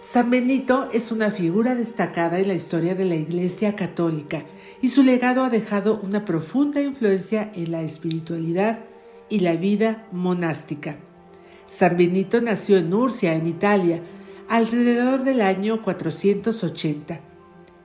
San 0.01 0.31
Benito 0.31 0.89
es 0.93 1.11
una 1.11 1.31
figura 1.31 1.75
destacada 1.75 2.39
en 2.39 2.49
la 2.49 2.55
historia 2.55 2.95
de 2.95 3.07
la 3.07 3.17
Iglesia 3.17 3.75
Católica 3.75 4.45
y 4.81 4.91
su 4.91 5.03
legado 5.03 5.43
ha 5.43 5.51
dejado 5.51 5.99
una 6.03 6.25
profunda 6.25 6.81
influencia 6.83 7.51
en 7.55 7.73
la 7.73 7.83
espiritualidad 7.83 8.81
y 9.31 9.41
la 9.41 9.57
vida 9.57 10.07
monástica. 10.13 10.97
San 11.65 11.97
Benito 11.97 12.41
nació 12.41 12.77
en 12.77 12.91
Nurcia, 12.91 13.35
en 13.35 13.47
Italia, 13.47 14.01
alrededor 14.49 15.25
del 15.25 15.41
año 15.41 15.83
480. 15.83 17.21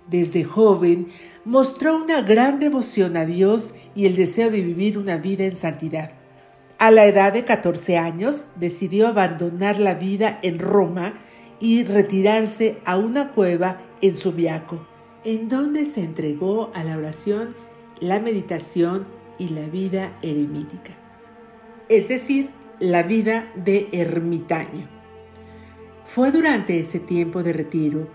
Desde 0.09 0.43
joven 0.43 1.07
mostró 1.45 1.95
una 1.95 2.21
gran 2.21 2.59
devoción 2.59 3.17
a 3.17 3.25
Dios 3.25 3.75
y 3.95 4.05
el 4.05 4.15
deseo 4.15 4.51
de 4.51 4.61
vivir 4.61 4.97
una 4.97 5.17
vida 5.17 5.45
en 5.45 5.55
santidad. 5.55 6.11
A 6.77 6.91
la 6.91 7.05
edad 7.05 7.33
de 7.33 7.45
14 7.45 7.97
años 7.97 8.45
decidió 8.55 9.07
abandonar 9.07 9.79
la 9.79 9.93
vida 9.93 10.39
en 10.41 10.59
Roma 10.59 11.13
y 11.59 11.83
retirarse 11.83 12.79
a 12.85 12.97
una 12.97 13.31
cueva 13.31 13.81
en 14.01 14.15
Subiaco 14.15 14.91
en 15.23 15.49
donde 15.49 15.85
se 15.85 16.03
entregó 16.03 16.71
a 16.73 16.83
la 16.83 16.97
oración, 16.97 17.55
la 17.99 18.19
meditación 18.19 19.05
y 19.37 19.49
la 19.49 19.67
vida 19.67 20.17
eremítica, 20.21 20.93
es 21.89 22.07
decir, 22.07 22.49
la 22.79 23.03
vida 23.03 23.51
de 23.55 23.89
ermitaño. 23.91 25.00
Fue 26.13 26.33
durante 26.33 26.77
ese 26.77 26.99
tiempo 26.99 27.41
de 27.41 27.53
retiro 27.53 28.09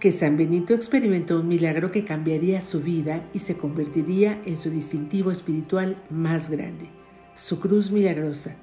que 0.00 0.10
San 0.10 0.38
Benito 0.38 0.72
experimentó 0.72 1.38
un 1.38 1.48
milagro 1.48 1.92
que 1.92 2.02
cambiaría 2.02 2.62
su 2.62 2.80
vida 2.80 3.28
y 3.34 3.40
se 3.40 3.58
convertiría 3.58 4.40
en 4.46 4.56
su 4.56 4.70
distintivo 4.70 5.30
espiritual 5.30 6.02
más 6.08 6.48
grande, 6.48 6.88
su 7.34 7.60
cruz 7.60 7.90
milagrosa. 7.90 8.56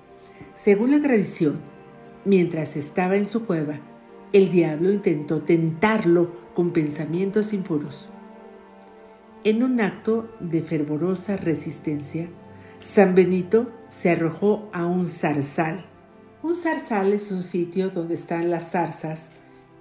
Según 0.55 0.89
la 0.89 0.99
tradición, 0.99 1.59
mientras 2.25 2.75
estaba 2.75 3.15
en 3.15 3.27
su 3.27 3.45
cueva, 3.45 3.79
el 4.33 4.51
diablo 4.51 4.91
intentó 4.91 5.43
tentarlo 5.43 6.31
con 6.55 6.71
pensamientos 6.71 7.53
impuros. 7.53 8.09
En 9.43 9.61
un 9.61 9.81
acto 9.81 10.35
de 10.39 10.63
fervorosa 10.63 11.37
resistencia, 11.37 12.27
San 12.79 13.13
Benito 13.13 13.71
se 13.87 14.09
arrojó 14.09 14.67
a 14.73 14.87
un 14.87 15.05
zarzal. 15.05 15.88
Un 16.41 16.55
zarzal 16.55 17.11
es 17.11 17.33
un 17.33 17.43
sitio 17.43 17.89
donde 17.89 18.13
están 18.13 18.49
las 18.49 18.71
zarzas 18.71 19.31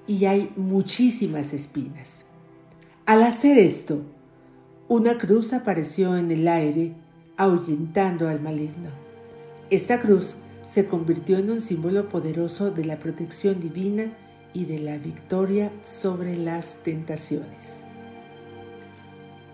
y 0.08 0.24
hay 0.24 0.52
muchísimas 0.56 1.54
espinas. 1.54 2.24
Al 3.06 3.22
hacer 3.22 3.58
esto, 3.58 4.02
una 4.88 5.18
cruz 5.18 5.52
apareció 5.52 6.16
en 6.16 6.32
el 6.32 6.48
aire 6.48 6.94
ahuyentando 7.36 8.28
al 8.28 8.40
maligno. 8.42 8.90
Esta 9.70 10.00
cruz 10.00 10.38
se 10.62 10.86
convirtió 10.86 11.38
en 11.38 11.50
un 11.50 11.60
símbolo 11.60 12.08
poderoso 12.08 12.72
de 12.72 12.84
la 12.84 12.98
protección 12.98 13.60
divina 13.60 14.12
y 14.52 14.64
de 14.64 14.80
la 14.80 14.98
victoria 14.98 15.70
sobre 15.84 16.36
las 16.36 16.82
tentaciones. 16.82 17.84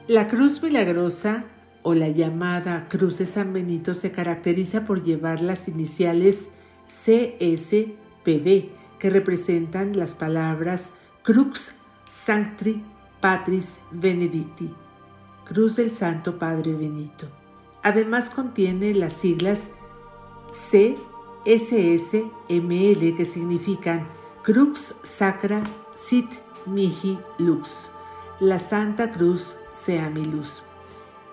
La 0.08 0.26
cruz 0.26 0.62
milagrosa 0.62 1.44
o 1.82 1.92
la 1.92 2.08
llamada 2.08 2.86
Cruz 2.88 3.18
de 3.18 3.26
San 3.26 3.52
Benito 3.52 3.92
se 3.92 4.10
caracteriza 4.10 4.86
por 4.86 5.02
llevar 5.02 5.42
las 5.42 5.68
iniciales 5.68 6.48
CSPB 6.86 8.70
que 8.98 9.10
representan 9.10 9.96
las 9.96 10.14
palabras 10.14 10.92
Crux 11.22 11.76
Sancti 12.06 12.82
Patris 13.20 13.80
Benedicti, 13.90 14.72
Cruz 15.44 15.76
del 15.76 15.92
Santo 15.92 16.38
Padre 16.38 16.74
Benito. 16.74 17.26
Además 17.82 18.30
contiene 18.30 18.94
las 18.94 19.14
siglas 19.14 19.72
CSSML 20.50 22.26
que 23.16 23.24
significan 23.24 24.06
Crux 24.42 24.96
Sacra 25.02 25.62
Sit 25.94 26.30
Mihi 26.66 27.18
Lux. 27.38 27.90
La 28.40 28.58
Santa 28.58 29.10
Cruz 29.10 29.56
sea 29.72 30.10
mi 30.10 30.24
luz. 30.24 30.62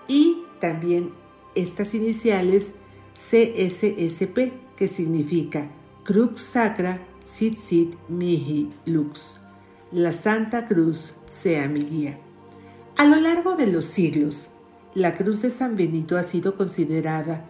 Y 0.08 0.44
también 0.60 1.12
estas 1.54 1.94
iniciales 1.94 2.74
CSSP, 3.14 4.52
que 4.82 4.88
significa 4.88 5.70
Crux 6.02 6.40
Sacra 6.40 6.98
Sit 7.22 7.56
Sit 7.56 7.94
Mihi 8.08 8.68
Lux. 8.86 9.38
La 9.92 10.10
Santa 10.10 10.66
Cruz 10.66 11.14
sea 11.28 11.68
mi 11.68 11.84
guía. 11.84 12.18
A 12.98 13.04
lo 13.04 13.14
largo 13.20 13.54
de 13.54 13.68
los 13.68 13.84
siglos, 13.84 14.54
la 14.94 15.14
Cruz 15.14 15.42
de 15.42 15.50
San 15.50 15.76
Benito 15.76 16.16
ha 16.16 16.24
sido 16.24 16.56
considerada 16.56 17.44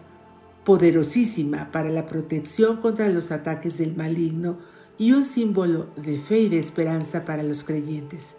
poderosísima 0.63 1.71
para 1.71 1.89
la 1.89 2.05
protección 2.05 2.77
contra 2.77 3.09
los 3.09 3.31
ataques 3.31 3.79
del 3.79 3.95
maligno 3.95 4.59
y 4.99 5.13
un 5.13 5.25
símbolo 5.25 5.87
de 5.95 6.19
fe 6.19 6.41
y 6.41 6.49
de 6.49 6.59
esperanza 6.59 7.25
para 7.25 7.41
los 7.41 7.63
creyentes. 7.63 8.37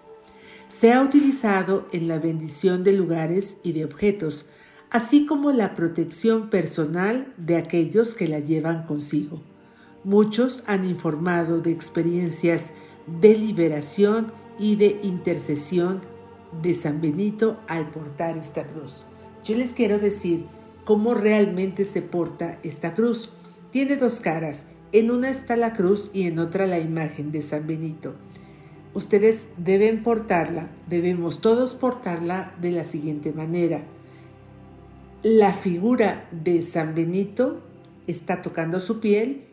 Se 0.69 0.93
ha 0.93 1.03
utilizado 1.03 1.89
en 1.91 2.07
la 2.07 2.21
bendición 2.21 2.85
de 2.85 2.93
lugares 2.93 3.59
y 3.65 3.73
de 3.73 3.87
objetos, 3.87 4.51
así 4.95 5.27
como 5.27 5.51
la 5.51 5.75
protección 5.75 6.51
personal 6.51 7.27
de 7.37 7.57
aquellos 7.57 8.15
que 8.15 8.29
la 8.29 8.39
llevan 8.39 8.87
consigo. 8.87 9.43
Muchos 10.05 10.63
han 10.69 10.85
informado 10.85 11.61
de 11.61 11.73
experiencias 11.73 12.73
de 13.21 13.37
liberación 13.37 14.29
y 14.57 14.77
de 14.77 15.01
intercesión 15.03 16.01
de 16.63 16.75
San 16.75 17.01
Benito 17.01 17.59
al 17.67 17.91
portar 17.91 18.39
esta 18.39 18.63
cruz. 18.63 19.03
Yo 19.43 19.57
les 19.57 19.75
quiero 19.75 19.99
decir 19.99 20.47
cómo 20.85 21.15
realmente 21.15 21.85
se 21.85 22.01
porta 22.01 22.61
esta 22.63 22.95
cruz. 22.95 23.31
Tiene 23.73 23.97
dos 23.97 24.21
caras, 24.21 24.69
en 24.93 25.11
una 25.11 25.29
está 25.29 25.57
la 25.57 25.73
cruz 25.73 26.13
y 26.15 26.29
en 26.29 26.39
otra 26.39 26.69
la 26.69 26.79
imagen 26.79 27.33
de 27.33 27.43
San 27.43 27.67
Benito. 27.67 28.15
Ustedes 28.93 29.49
deben 29.57 30.05
portarla, 30.05 30.69
debemos 30.87 31.41
todos 31.41 31.75
portarla 31.75 32.55
de 32.61 32.71
la 32.71 32.85
siguiente 32.85 33.33
manera. 33.33 33.83
La 35.25 35.55
figura 35.55 36.29
de 36.33 36.61
San 36.61 36.95
Benito 36.95 37.63
está 38.07 38.43
tocando 38.43 38.79
su 38.79 39.01
piel 39.01 39.47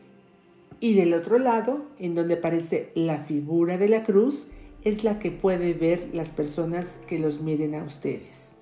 y 0.82 0.96
del 0.96 1.14
otro 1.14 1.40
lado, 1.40 1.86
en 1.98 2.14
donde 2.14 2.34
aparece 2.34 2.92
la 2.94 3.20
figura 3.20 3.78
de 3.78 3.88
la 3.88 4.04
cruz, 4.04 4.50
es 4.84 5.06
la 5.06 5.18
que 5.18 5.32
puede 5.32 5.74
ver 5.74 6.10
las 6.12 6.34
personas 6.34 6.98
que 7.08 7.20
los 7.20 7.40
miren 7.40 7.76
a 7.76 7.86
ustedes. 7.86 8.56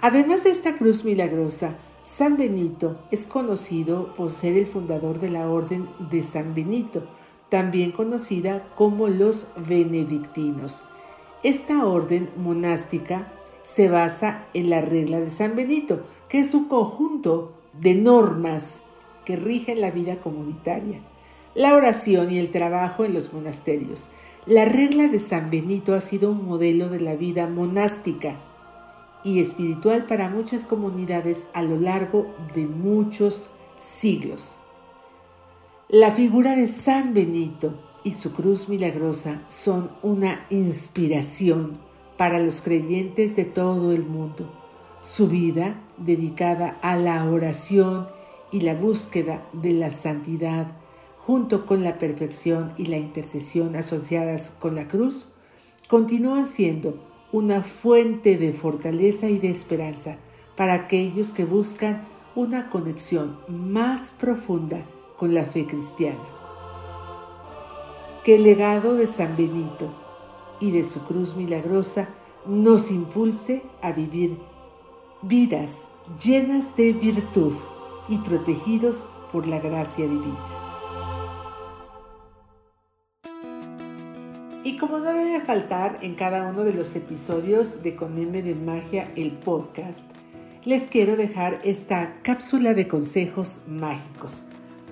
Además 0.00 0.42
de 0.42 0.50
esta 0.50 0.76
cruz 0.76 1.04
milagrosa, 1.04 1.76
San 2.02 2.36
Benito 2.36 3.04
es 3.12 3.26
conocido 3.26 4.16
por 4.16 4.32
ser 4.32 4.56
el 4.56 4.66
fundador 4.66 5.20
de 5.20 5.30
la 5.30 5.48
Orden 5.48 5.88
de 6.10 6.24
San 6.24 6.56
Benito, 6.56 7.08
también 7.50 7.92
conocida 7.92 8.68
como 8.74 9.06
los 9.06 9.46
benedictinos. 9.68 10.82
Esta 11.44 11.86
orden 11.86 12.28
monástica 12.36 13.32
se 13.62 13.88
basa 13.88 14.46
en 14.54 14.70
la 14.70 14.80
regla 14.80 15.20
de 15.20 15.30
San 15.30 15.56
Benito, 15.56 16.04
que 16.28 16.38
es 16.38 16.54
un 16.54 16.66
conjunto 16.66 17.52
de 17.72 17.94
normas 17.94 18.82
que 19.24 19.36
rigen 19.36 19.80
la 19.80 19.90
vida 19.90 20.16
comunitaria, 20.20 21.00
la 21.54 21.74
oración 21.74 22.30
y 22.30 22.38
el 22.38 22.50
trabajo 22.50 23.04
en 23.04 23.14
los 23.14 23.32
monasterios. 23.32 24.10
La 24.46 24.64
regla 24.64 25.08
de 25.08 25.18
San 25.18 25.50
Benito 25.50 25.94
ha 25.94 26.00
sido 26.00 26.30
un 26.30 26.46
modelo 26.46 26.88
de 26.88 27.00
la 27.00 27.14
vida 27.14 27.46
monástica 27.46 28.40
y 29.22 29.40
espiritual 29.40 30.06
para 30.06 30.28
muchas 30.28 30.64
comunidades 30.64 31.46
a 31.52 31.62
lo 31.62 31.78
largo 31.78 32.26
de 32.54 32.66
muchos 32.66 33.50
siglos. 33.78 34.58
La 35.88 36.12
figura 36.12 36.54
de 36.56 36.68
San 36.68 37.12
Benito 37.14 37.74
y 38.04 38.12
su 38.12 38.32
cruz 38.32 38.68
milagrosa 38.68 39.42
son 39.48 39.90
una 40.02 40.46
inspiración 40.48 41.89
para 42.20 42.38
los 42.38 42.60
creyentes 42.60 43.34
de 43.34 43.46
todo 43.46 43.92
el 43.92 44.04
mundo. 44.04 44.52
Su 45.00 45.26
vida, 45.26 45.82
dedicada 45.96 46.78
a 46.82 46.96
la 46.96 47.24
oración 47.24 48.08
y 48.52 48.60
la 48.60 48.74
búsqueda 48.74 49.48
de 49.54 49.72
la 49.72 49.90
santidad, 49.90 50.76
junto 51.16 51.64
con 51.64 51.82
la 51.82 51.96
perfección 51.96 52.74
y 52.76 52.88
la 52.88 52.98
intercesión 52.98 53.74
asociadas 53.74 54.50
con 54.50 54.74
la 54.74 54.86
cruz, 54.86 55.28
continúan 55.88 56.44
siendo 56.44 57.02
una 57.32 57.62
fuente 57.62 58.36
de 58.36 58.52
fortaleza 58.52 59.30
y 59.30 59.38
de 59.38 59.48
esperanza 59.48 60.18
para 60.58 60.74
aquellos 60.74 61.32
que 61.32 61.46
buscan 61.46 62.06
una 62.34 62.68
conexión 62.68 63.38
más 63.48 64.10
profunda 64.10 64.84
con 65.16 65.32
la 65.32 65.46
fe 65.46 65.64
cristiana. 65.64 66.20
Que 68.24 68.34
el 68.34 68.42
legado 68.42 68.94
de 68.94 69.06
San 69.06 69.38
Benito 69.38 69.99
y 70.60 70.70
de 70.70 70.82
su 70.82 71.00
cruz 71.00 71.34
milagrosa 71.36 72.08
nos 72.46 72.90
impulse 72.90 73.62
a 73.82 73.92
vivir 73.92 74.38
vidas 75.22 75.88
llenas 76.22 76.76
de 76.76 76.92
virtud 76.92 77.52
y 78.08 78.18
protegidos 78.18 79.10
por 79.32 79.46
la 79.46 79.58
gracia 79.58 80.06
divina. 80.06 80.60
Y 84.62 84.76
como 84.76 84.98
no 84.98 85.12
debe 85.12 85.40
faltar 85.40 85.98
en 86.02 86.14
cada 86.14 86.48
uno 86.50 86.64
de 86.64 86.74
los 86.74 86.94
episodios 86.94 87.82
de 87.82 87.96
Con 87.96 88.18
M 88.18 88.42
de 88.42 88.54
Magia, 88.54 89.10
el 89.16 89.32
podcast, 89.32 90.10
les 90.64 90.88
quiero 90.88 91.16
dejar 91.16 91.60
esta 91.64 92.20
cápsula 92.22 92.74
de 92.74 92.86
consejos 92.86 93.62
mágicos. 93.66 94.44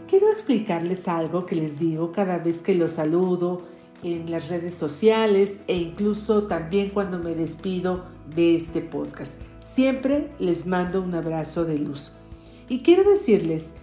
Quiero 0.08 0.30
explicarles 0.30 1.06
algo 1.06 1.44
que 1.44 1.54
les 1.54 1.78
digo 1.78 2.12
cada 2.12 2.38
vez 2.38 2.62
que 2.62 2.74
los 2.74 2.92
saludo 2.92 3.60
en 4.02 4.30
las 4.30 4.48
redes 4.48 4.74
sociales 4.74 5.60
e 5.66 5.76
incluso 5.76 6.44
también 6.44 6.90
cuando 6.90 7.18
me 7.18 7.34
despido 7.34 8.04
de 8.34 8.54
este 8.54 8.80
podcast. 8.80 9.40
Siempre 9.60 10.30
les 10.38 10.66
mando 10.66 11.02
un 11.02 11.14
abrazo 11.14 11.64
de 11.64 11.78
luz. 11.78 12.12
Y 12.68 12.80
quiero 12.80 13.08
decirles 13.08 13.74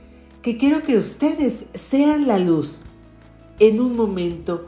que 0.42 0.58
quiero 0.58 0.82
que 0.84 0.98
ustedes 0.98 1.66
sean 1.74 2.28
la 2.28 2.40
luz 2.40 2.84
en 3.60 3.80
un 3.80 3.96
momento 3.96 4.66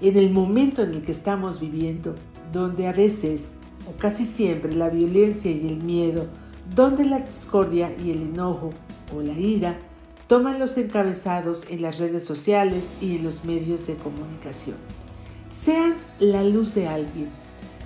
en 0.00 0.16
el 0.16 0.30
momento 0.30 0.82
en 0.82 0.92
el 0.92 1.02
que 1.02 1.12
estamos 1.12 1.60
viviendo, 1.60 2.14
donde 2.52 2.88
a 2.88 2.92
veces 2.92 3.54
o 3.88 3.96
casi 3.96 4.24
siempre 4.24 4.72
la 4.72 4.90
violencia 4.90 5.50
y 5.50 5.66
el 5.66 5.82
miedo, 5.82 6.26
donde 6.74 7.04
la 7.04 7.20
discordia 7.20 7.94
y 8.02 8.10
el 8.10 8.22
enojo 8.22 8.70
o 9.14 9.22
la 9.22 9.32
ira 9.32 9.78
toman 10.26 10.58
los 10.58 10.76
encabezados 10.78 11.66
en 11.68 11.82
las 11.82 11.98
redes 11.98 12.24
sociales 12.24 12.94
y 13.00 13.16
en 13.16 13.24
los 13.24 13.44
medios 13.44 13.86
de 13.86 13.96
comunicación. 13.96 14.76
Sean 15.48 15.96
la 16.18 16.42
luz 16.42 16.74
de 16.74 16.88
alguien, 16.88 17.28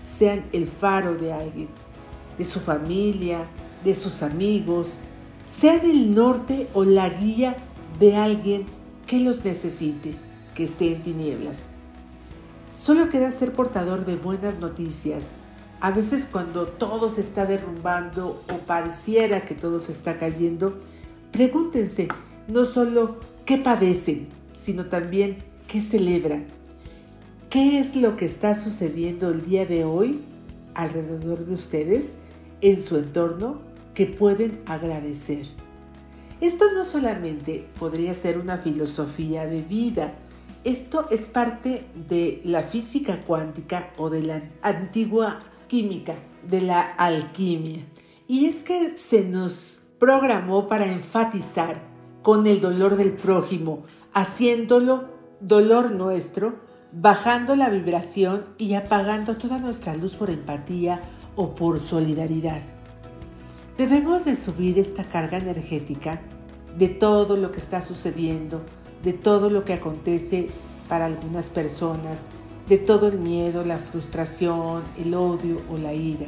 sean 0.04 0.44
el 0.52 0.68
faro 0.68 1.14
de 1.14 1.32
alguien, 1.32 1.68
de 2.38 2.44
su 2.44 2.60
familia, 2.60 3.48
de 3.84 3.94
sus 3.94 4.22
amigos, 4.22 5.00
sean 5.44 5.84
el 5.84 6.14
norte 6.14 6.68
o 6.74 6.84
la 6.84 7.08
guía 7.08 7.56
de 7.98 8.16
alguien 8.16 8.64
que 9.06 9.20
los 9.20 9.44
necesite, 9.44 10.14
que 10.54 10.64
esté 10.64 10.92
en 10.92 11.02
tinieblas. 11.02 11.68
Solo 12.74 13.08
queda 13.08 13.32
ser 13.32 13.52
portador 13.52 14.04
de 14.04 14.16
buenas 14.16 14.60
noticias. 14.60 15.36
A 15.80 15.90
veces 15.90 16.28
cuando 16.30 16.66
todo 16.66 17.08
se 17.08 17.20
está 17.20 17.44
derrumbando 17.44 18.42
o 18.52 18.58
pareciera 18.58 19.44
que 19.44 19.54
todo 19.54 19.80
se 19.80 19.92
está 19.92 20.16
cayendo, 20.16 20.78
pregúntense 21.32 22.08
no 22.48 22.64
solo 22.64 23.16
qué 23.44 23.58
padecen, 23.58 24.28
sino 24.54 24.86
también 24.86 25.36
qué 25.66 25.80
celebran. 25.80 26.46
¿Qué 27.50 27.78
es 27.78 27.94
lo 27.94 28.16
que 28.16 28.24
está 28.24 28.54
sucediendo 28.54 29.30
el 29.30 29.44
día 29.44 29.66
de 29.66 29.84
hoy 29.84 30.22
alrededor 30.74 31.46
de 31.46 31.54
ustedes, 31.54 32.16
en 32.60 32.80
su 32.80 32.96
entorno, 32.96 33.60
que 33.94 34.06
pueden 34.06 34.60
agradecer? 34.66 35.46
Esto 36.40 36.66
no 36.74 36.84
solamente 36.84 37.66
podría 37.78 38.14
ser 38.14 38.38
una 38.38 38.58
filosofía 38.58 39.46
de 39.46 39.62
vida, 39.62 40.14
esto 40.64 41.06
es 41.10 41.26
parte 41.26 41.86
de 42.08 42.40
la 42.44 42.62
física 42.62 43.20
cuántica 43.20 43.90
o 43.96 44.10
de 44.10 44.22
la 44.22 44.42
antigua 44.62 45.40
química, 45.68 46.14
de 46.48 46.60
la 46.62 46.80
alquimia. 46.80 47.84
Y 48.26 48.46
es 48.46 48.64
que 48.64 48.96
se 48.96 49.24
nos 49.24 49.84
programó 49.98 50.68
para 50.68 50.86
enfatizar 50.86 51.87
con 52.28 52.46
el 52.46 52.60
dolor 52.60 52.98
del 52.98 53.12
prójimo, 53.12 53.84
haciéndolo 54.12 55.04
dolor 55.40 55.92
nuestro, 55.92 56.56
bajando 56.92 57.56
la 57.56 57.70
vibración 57.70 58.44
y 58.58 58.74
apagando 58.74 59.38
toda 59.38 59.56
nuestra 59.56 59.96
luz 59.96 60.14
por 60.14 60.28
empatía 60.28 61.00
o 61.36 61.54
por 61.54 61.80
solidaridad. 61.80 62.60
Debemos 63.78 64.26
de 64.26 64.36
subir 64.36 64.78
esta 64.78 65.04
carga 65.04 65.38
energética 65.38 66.20
de 66.76 66.88
todo 66.88 67.38
lo 67.38 67.50
que 67.50 67.60
está 67.60 67.80
sucediendo, 67.80 68.60
de 69.02 69.14
todo 69.14 69.48
lo 69.48 69.64
que 69.64 69.72
acontece 69.72 70.48
para 70.86 71.06
algunas 71.06 71.48
personas, 71.48 72.28
de 72.68 72.76
todo 72.76 73.08
el 73.08 73.16
miedo, 73.16 73.64
la 73.64 73.78
frustración, 73.78 74.82
el 74.98 75.14
odio 75.14 75.56
o 75.72 75.78
la 75.78 75.94
ira. 75.94 76.26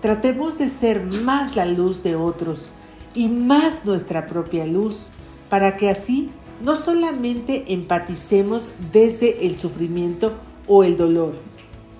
Tratemos 0.00 0.58
de 0.58 0.68
ser 0.68 1.02
más 1.02 1.56
la 1.56 1.66
luz 1.66 2.04
de 2.04 2.14
otros 2.14 2.68
y 3.16 3.26
más 3.26 3.84
nuestra 3.84 4.26
propia 4.26 4.64
luz 4.64 5.08
para 5.54 5.76
que 5.76 5.88
así 5.88 6.30
no 6.64 6.74
solamente 6.74 7.72
empaticemos 7.72 8.70
desde 8.90 9.46
el 9.46 9.56
sufrimiento 9.56 10.32
o 10.66 10.82
el 10.82 10.96
dolor, 10.96 11.34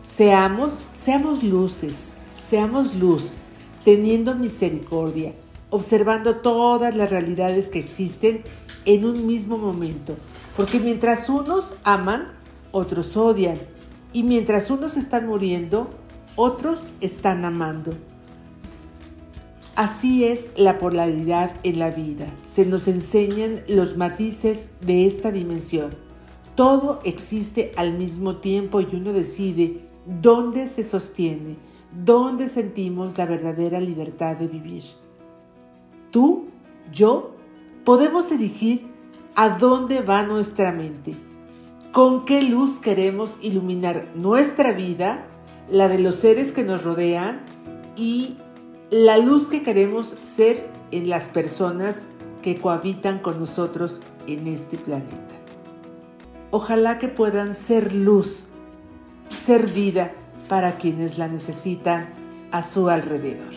seamos, 0.02 0.82
seamos 0.92 1.44
luces, 1.44 2.14
seamos 2.40 2.96
luz, 2.96 3.36
teniendo 3.84 4.34
misericordia, 4.34 5.36
observando 5.70 6.38
todas 6.38 6.96
las 6.96 7.10
realidades 7.10 7.68
que 7.68 7.78
existen 7.78 8.42
en 8.86 9.04
un 9.04 9.24
mismo 9.24 9.56
momento. 9.56 10.16
Porque 10.56 10.80
mientras 10.80 11.28
unos 11.28 11.76
aman, 11.84 12.32
otros 12.72 13.16
odian. 13.16 13.58
Y 14.12 14.24
mientras 14.24 14.68
unos 14.68 14.96
están 14.96 15.28
muriendo, 15.28 15.90
otros 16.34 16.90
están 17.00 17.44
amando. 17.44 17.92
Así 19.76 20.24
es 20.24 20.50
la 20.56 20.78
polaridad 20.78 21.50
en 21.64 21.80
la 21.80 21.90
vida. 21.90 22.26
Se 22.44 22.64
nos 22.64 22.86
enseñan 22.86 23.62
los 23.66 23.96
matices 23.96 24.70
de 24.80 25.04
esta 25.04 25.32
dimensión. 25.32 25.90
Todo 26.54 27.00
existe 27.02 27.72
al 27.76 27.94
mismo 27.94 28.36
tiempo 28.36 28.80
y 28.80 28.86
uno 28.92 29.12
decide 29.12 29.80
dónde 30.06 30.68
se 30.68 30.84
sostiene, 30.84 31.56
donde 32.04 32.46
sentimos 32.46 33.18
la 33.18 33.26
verdadera 33.26 33.80
libertad 33.80 34.36
de 34.36 34.46
vivir. 34.46 34.84
Tú, 36.12 36.44
yo, 36.92 37.34
podemos 37.84 38.30
elegir 38.30 38.86
a 39.34 39.58
dónde 39.58 40.02
va 40.02 40.22
nuestra 40.22 40.70
mente, 40.70 41.16
con 41.90 42.24
qué 42.24 42.42
luz 42.42 42.78
queremos 42.78 43.40
iluminar 43.42 44.06
nuestra 44.14 44.72
vida, 44.72 45.26
la 45.68 45.88
de 45.88 45.98
los 45.98 46.14
seres 46.14 46.52
que 46.52 46.62
nos 46.62 46.84
rodean 46.84 47.40
y 47.96 48.36
la 48.94 49.18
luz 49.18 49.48
que 49.48 49.64
queremos 49.64 50.14
ser 50.22 50.70
en 50.92 51.08
las 51.08 51.26
personas 51.26 52.06
que 52.42 52.60
cohabitan 52.60 53.18
con 53.18 53.40
nosotros 53.40 54.00
en 54.28 54.46
este 54.46 54.78
planeta. 54.78 55.34
Ojalá 56.52 56.98
que 56.98 57.08
puedan 57.08 57.56
ser 57.56 57.92
luz, 57.92 58.46
ser 59.26 59.66
vida 59.66 60.12
para 60.48 60.76
quienes 60.76 61.18
la 61.18 61.26
necesitan 61.26 62.08
a 62.52 62.62
su 62.62 62.88
alrededor. 62.88 63.52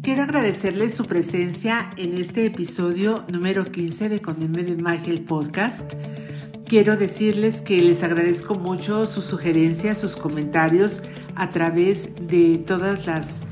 Quiero 0.00 0.22
agradecerles 0.22 0.94
su 0.94 1.04
presencia 1.04 1.90
en 1.98 2.14
este 2.16 2.46
episodio 2.46 3.26
número 3.28 3.70
15 3.70 4.08
de 4.08 4.22
Con 4.22 4.40
de 4.40 4.76
Magia 4.76 5.12
el 5.12 5.22
podcast. 5.22 5.92
Quiero 6.66 6.96
decirles 6.96 7.60
que 7.60 7.82
les 7.82 8.02
agradezco 8.02 8.54
mucho 8.54 9.04
sus 9.06 9.26
sugerencias, 9.26 9.98
sus 9.98 10.16
comentarios 10.16 11.02
a 11.34 11.50
través 11.50 12.08
de 12.18 12.56
todas 12.56 13.04
las 13.04 13.42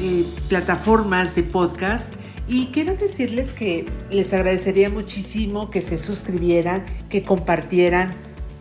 eh, 0.00 0.24
plataformas 0.48 1.34
de 1.34 1.42
podcast 1.42 2.10
y 2.48 2.68
quiero 2.68 2.94
decirles 2.94 3.52
que 3.52 3.84
les 4.10 4.32
agradecería 4.32 4.88
muchísimo 4.88 5.70
que 5.70 5.82
se 5.82 5.98
suscribieran, 5.98 6.86
que 7.10 7.24
compartieran 7.24 8.14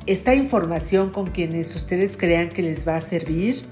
esta 0.05 0.35
información 0.35 1.11
con 1.11 1.27
quienes 1.27 1.73
ustedes 1.73 2.17
crean 2.17 2.49
que 2.49 2.63
les 2.63 2.85
va 2.85 2.97
a 2.97 3.01
servir. 3.01 3.65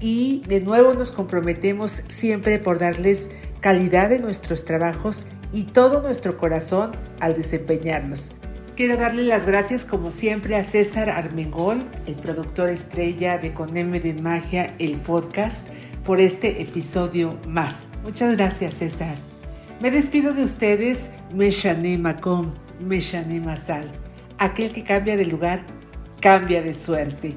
Y 0.00 0.42
de 0.48 0.60
nuevo 0.60 0.94
nos 0.94 1.12
comprometemos 1.12 2.02
siempre 2.08 2.58
por 2.58 2.80
darles 2.80 3.30
calidad 3.60 4.10
en 4.12 4.22
nuestros 4.22 4.64
trabajos 4.64 5.24
y 5.52 5.64
todo 5.64 6.02
nuestro 6.02 6.36
corazón 6.36 6.92
al 7.20 7.34
desempeñarnos. 7.34 8.32
Quiero 8.78 8.96
darle 8.96 9.24
las 9.24 9.44
gracias 9.44 9.84
como 9.84 10.12
siempre 10.12 10.54
a 10.54 10.62
César 10.62 11.10
Armengol, 11.10 11.84
el 12.06 12.14
productor 12.14 12.68
estrella 12.68 13.36
de 13.36 13.52
Con 13.52 13.76
M 13.76 13.98
de 13.98 14.14
Magia, 14.14 14.76
el 14.78 15.00
podcast, 15.00 15.66
por 16.06 16.20
este 16.20 16.62
episodio 16.62 17.40
más. 17.48 17.88
Muchas 18.04 18.36
gracias 18.36 18.74
César. 18.74 19.16
Me 19.80 19.90
despido 19.90 20.32
de 20.32 20.44
ustedes, 20.44 21.10
Meshane 21.34 21.98
Macom, 21.98 22.54
Meshane 22.78 23.40
Masal. 23.40 23.90
Aquel 24.38 24.70
que 24.70 24.84
cambia 24.84 25.16
de 25.16 25.26
lugar, 25.26 25.62
cambia 26.20 26.62
de 26.62 26.72
suerte. 26.72 27.34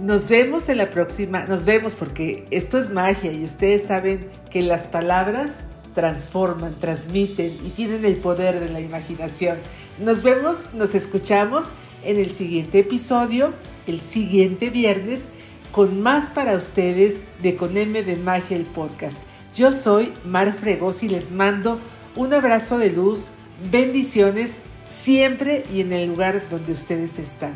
Nos 0.00 0.28
vemos 0.28 0.68
en 0.68 0.78
la 0.78 0.90
próxima, 0.90 1.44
nos 1.46 1.64
vemos 1.64 1.94
porque 1.96 2.46
esto 2.52 2.78
es 2.78 2.90
magia 2.90 3.32
y 3.32 3.44
ustedes 3.44 3.84
saben 3.84 4.28
que 4.48 4.62
las 4.62 4.86
palabras 4.86 5.64
transforman, 5.92 6.74
transmiten 6.74 7.52
y 7.64 7.70
tienen 7.70 8.04
el 8.04 8.16
poder 8.16 8.60
de 8.60 8.68
la 8.68 8.80
imaginación. 8.80 9.56
Nos 9.98 10.24
vemos, 10.24 10.74
nos 10.74 10.96
escuchamos 10.96 11.74
en 12.02 12.18
el 12.18 12.34
siguiente 12.34 12.80
episodio, 12.80 13.52
el 13.86 14.00
siguiente 14.00 14.70
viernes, 14.70 15.30
con 15.70 16.02
más 16.02 16.30
para 16.30 16.56
ustedes 16.56 17.24
de 17.40 17.54
Con 17.54 17.76
M 17.76 18.02
de 18.02 18.16
Magia 18.16 18.56
el 18.56 18.66
podcast. 18.66 19.18
Yo 19.54 19.72
soy 19.72 20.12
Mar 20.24 20.56
Fregos 20.58 21.04
y 21.04 21.08
les 21.08 21.30
mando 21.30 21.78
un 22.16 22.34
abrazo 22.34 22.76
de 22.78 22.90
luz, 22.90 23.28
bendiciones 23.70 24.56
siempre 24.84 25.64
y 25.72 25.80
en 25.80 25.92
el 25.92 26.08
lugar 26.08 26.48
donde 26.48 26.72
ustedes 26.72 27.20
están. 27.20 27.52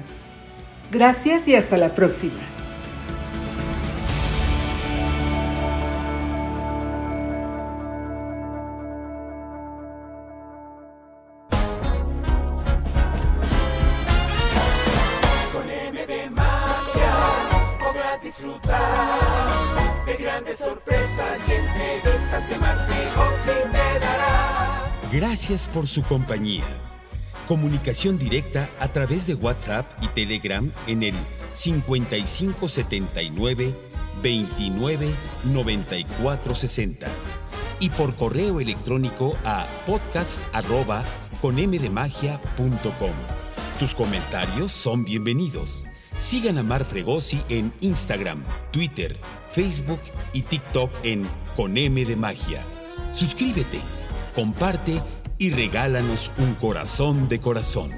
Gracias 0.92 1.48
y 1.48 1.56
hasta 1.56 1.76
la 1.76 1.92
próxima. 1.92 2.38
Gracias 25.48 25.72
por 25.72 25.86
su 25.86 26.02
compañía. 26.02 26.64
Comunicación 27.46 28.18
directa 28.18 28.68
a 28.80 28.88
través 28.88 29.26
de 29.26 29.32
WhatsApp 29.32 29.86
y 30.02 30.08
Telegram 30.08 30.70
en 30.86 31.02
el 31.02 31.14
5579 31.54 33.74
29 34.22 35.08
94 35.44 36.54
60 36.54 37.08
y 37.80 37.88
por 37.88 38.14
correo 38.14 38.60
electrónico 38.60 39.38
a 39.46 39.66
podcast 39.86 40.42
arroba. 40.52 41.02
Tus 43.78 43.94
comentarios 43.94 44.70
son 44.70 45.04
bienvenidos. 45.04 45.86
Sigan 46.18 46.58
a 46.58 46.62
Mar 46.62 46.84
Fregosi 46.84 47.40
en 47.48 47.72
Instagram, 47.80 48.44
Twitter, 48.70 49.16
Facebook 49.52 50.00
y 50.34 50.42
TikTok 50.42 50.90
en 51.04 51.26
Con 51.56 51.72
de 51.72 52.16
Magia. 52.16 52.62
Suscríbete, 53.12 53.80
comparte 54.34 55.00
y 55.38 55.50
regálanos 55.50 56.32
un 56.38 56.54
corazón 56.54 57.28
de 57.28 57.40
corazón. 57.40 57.90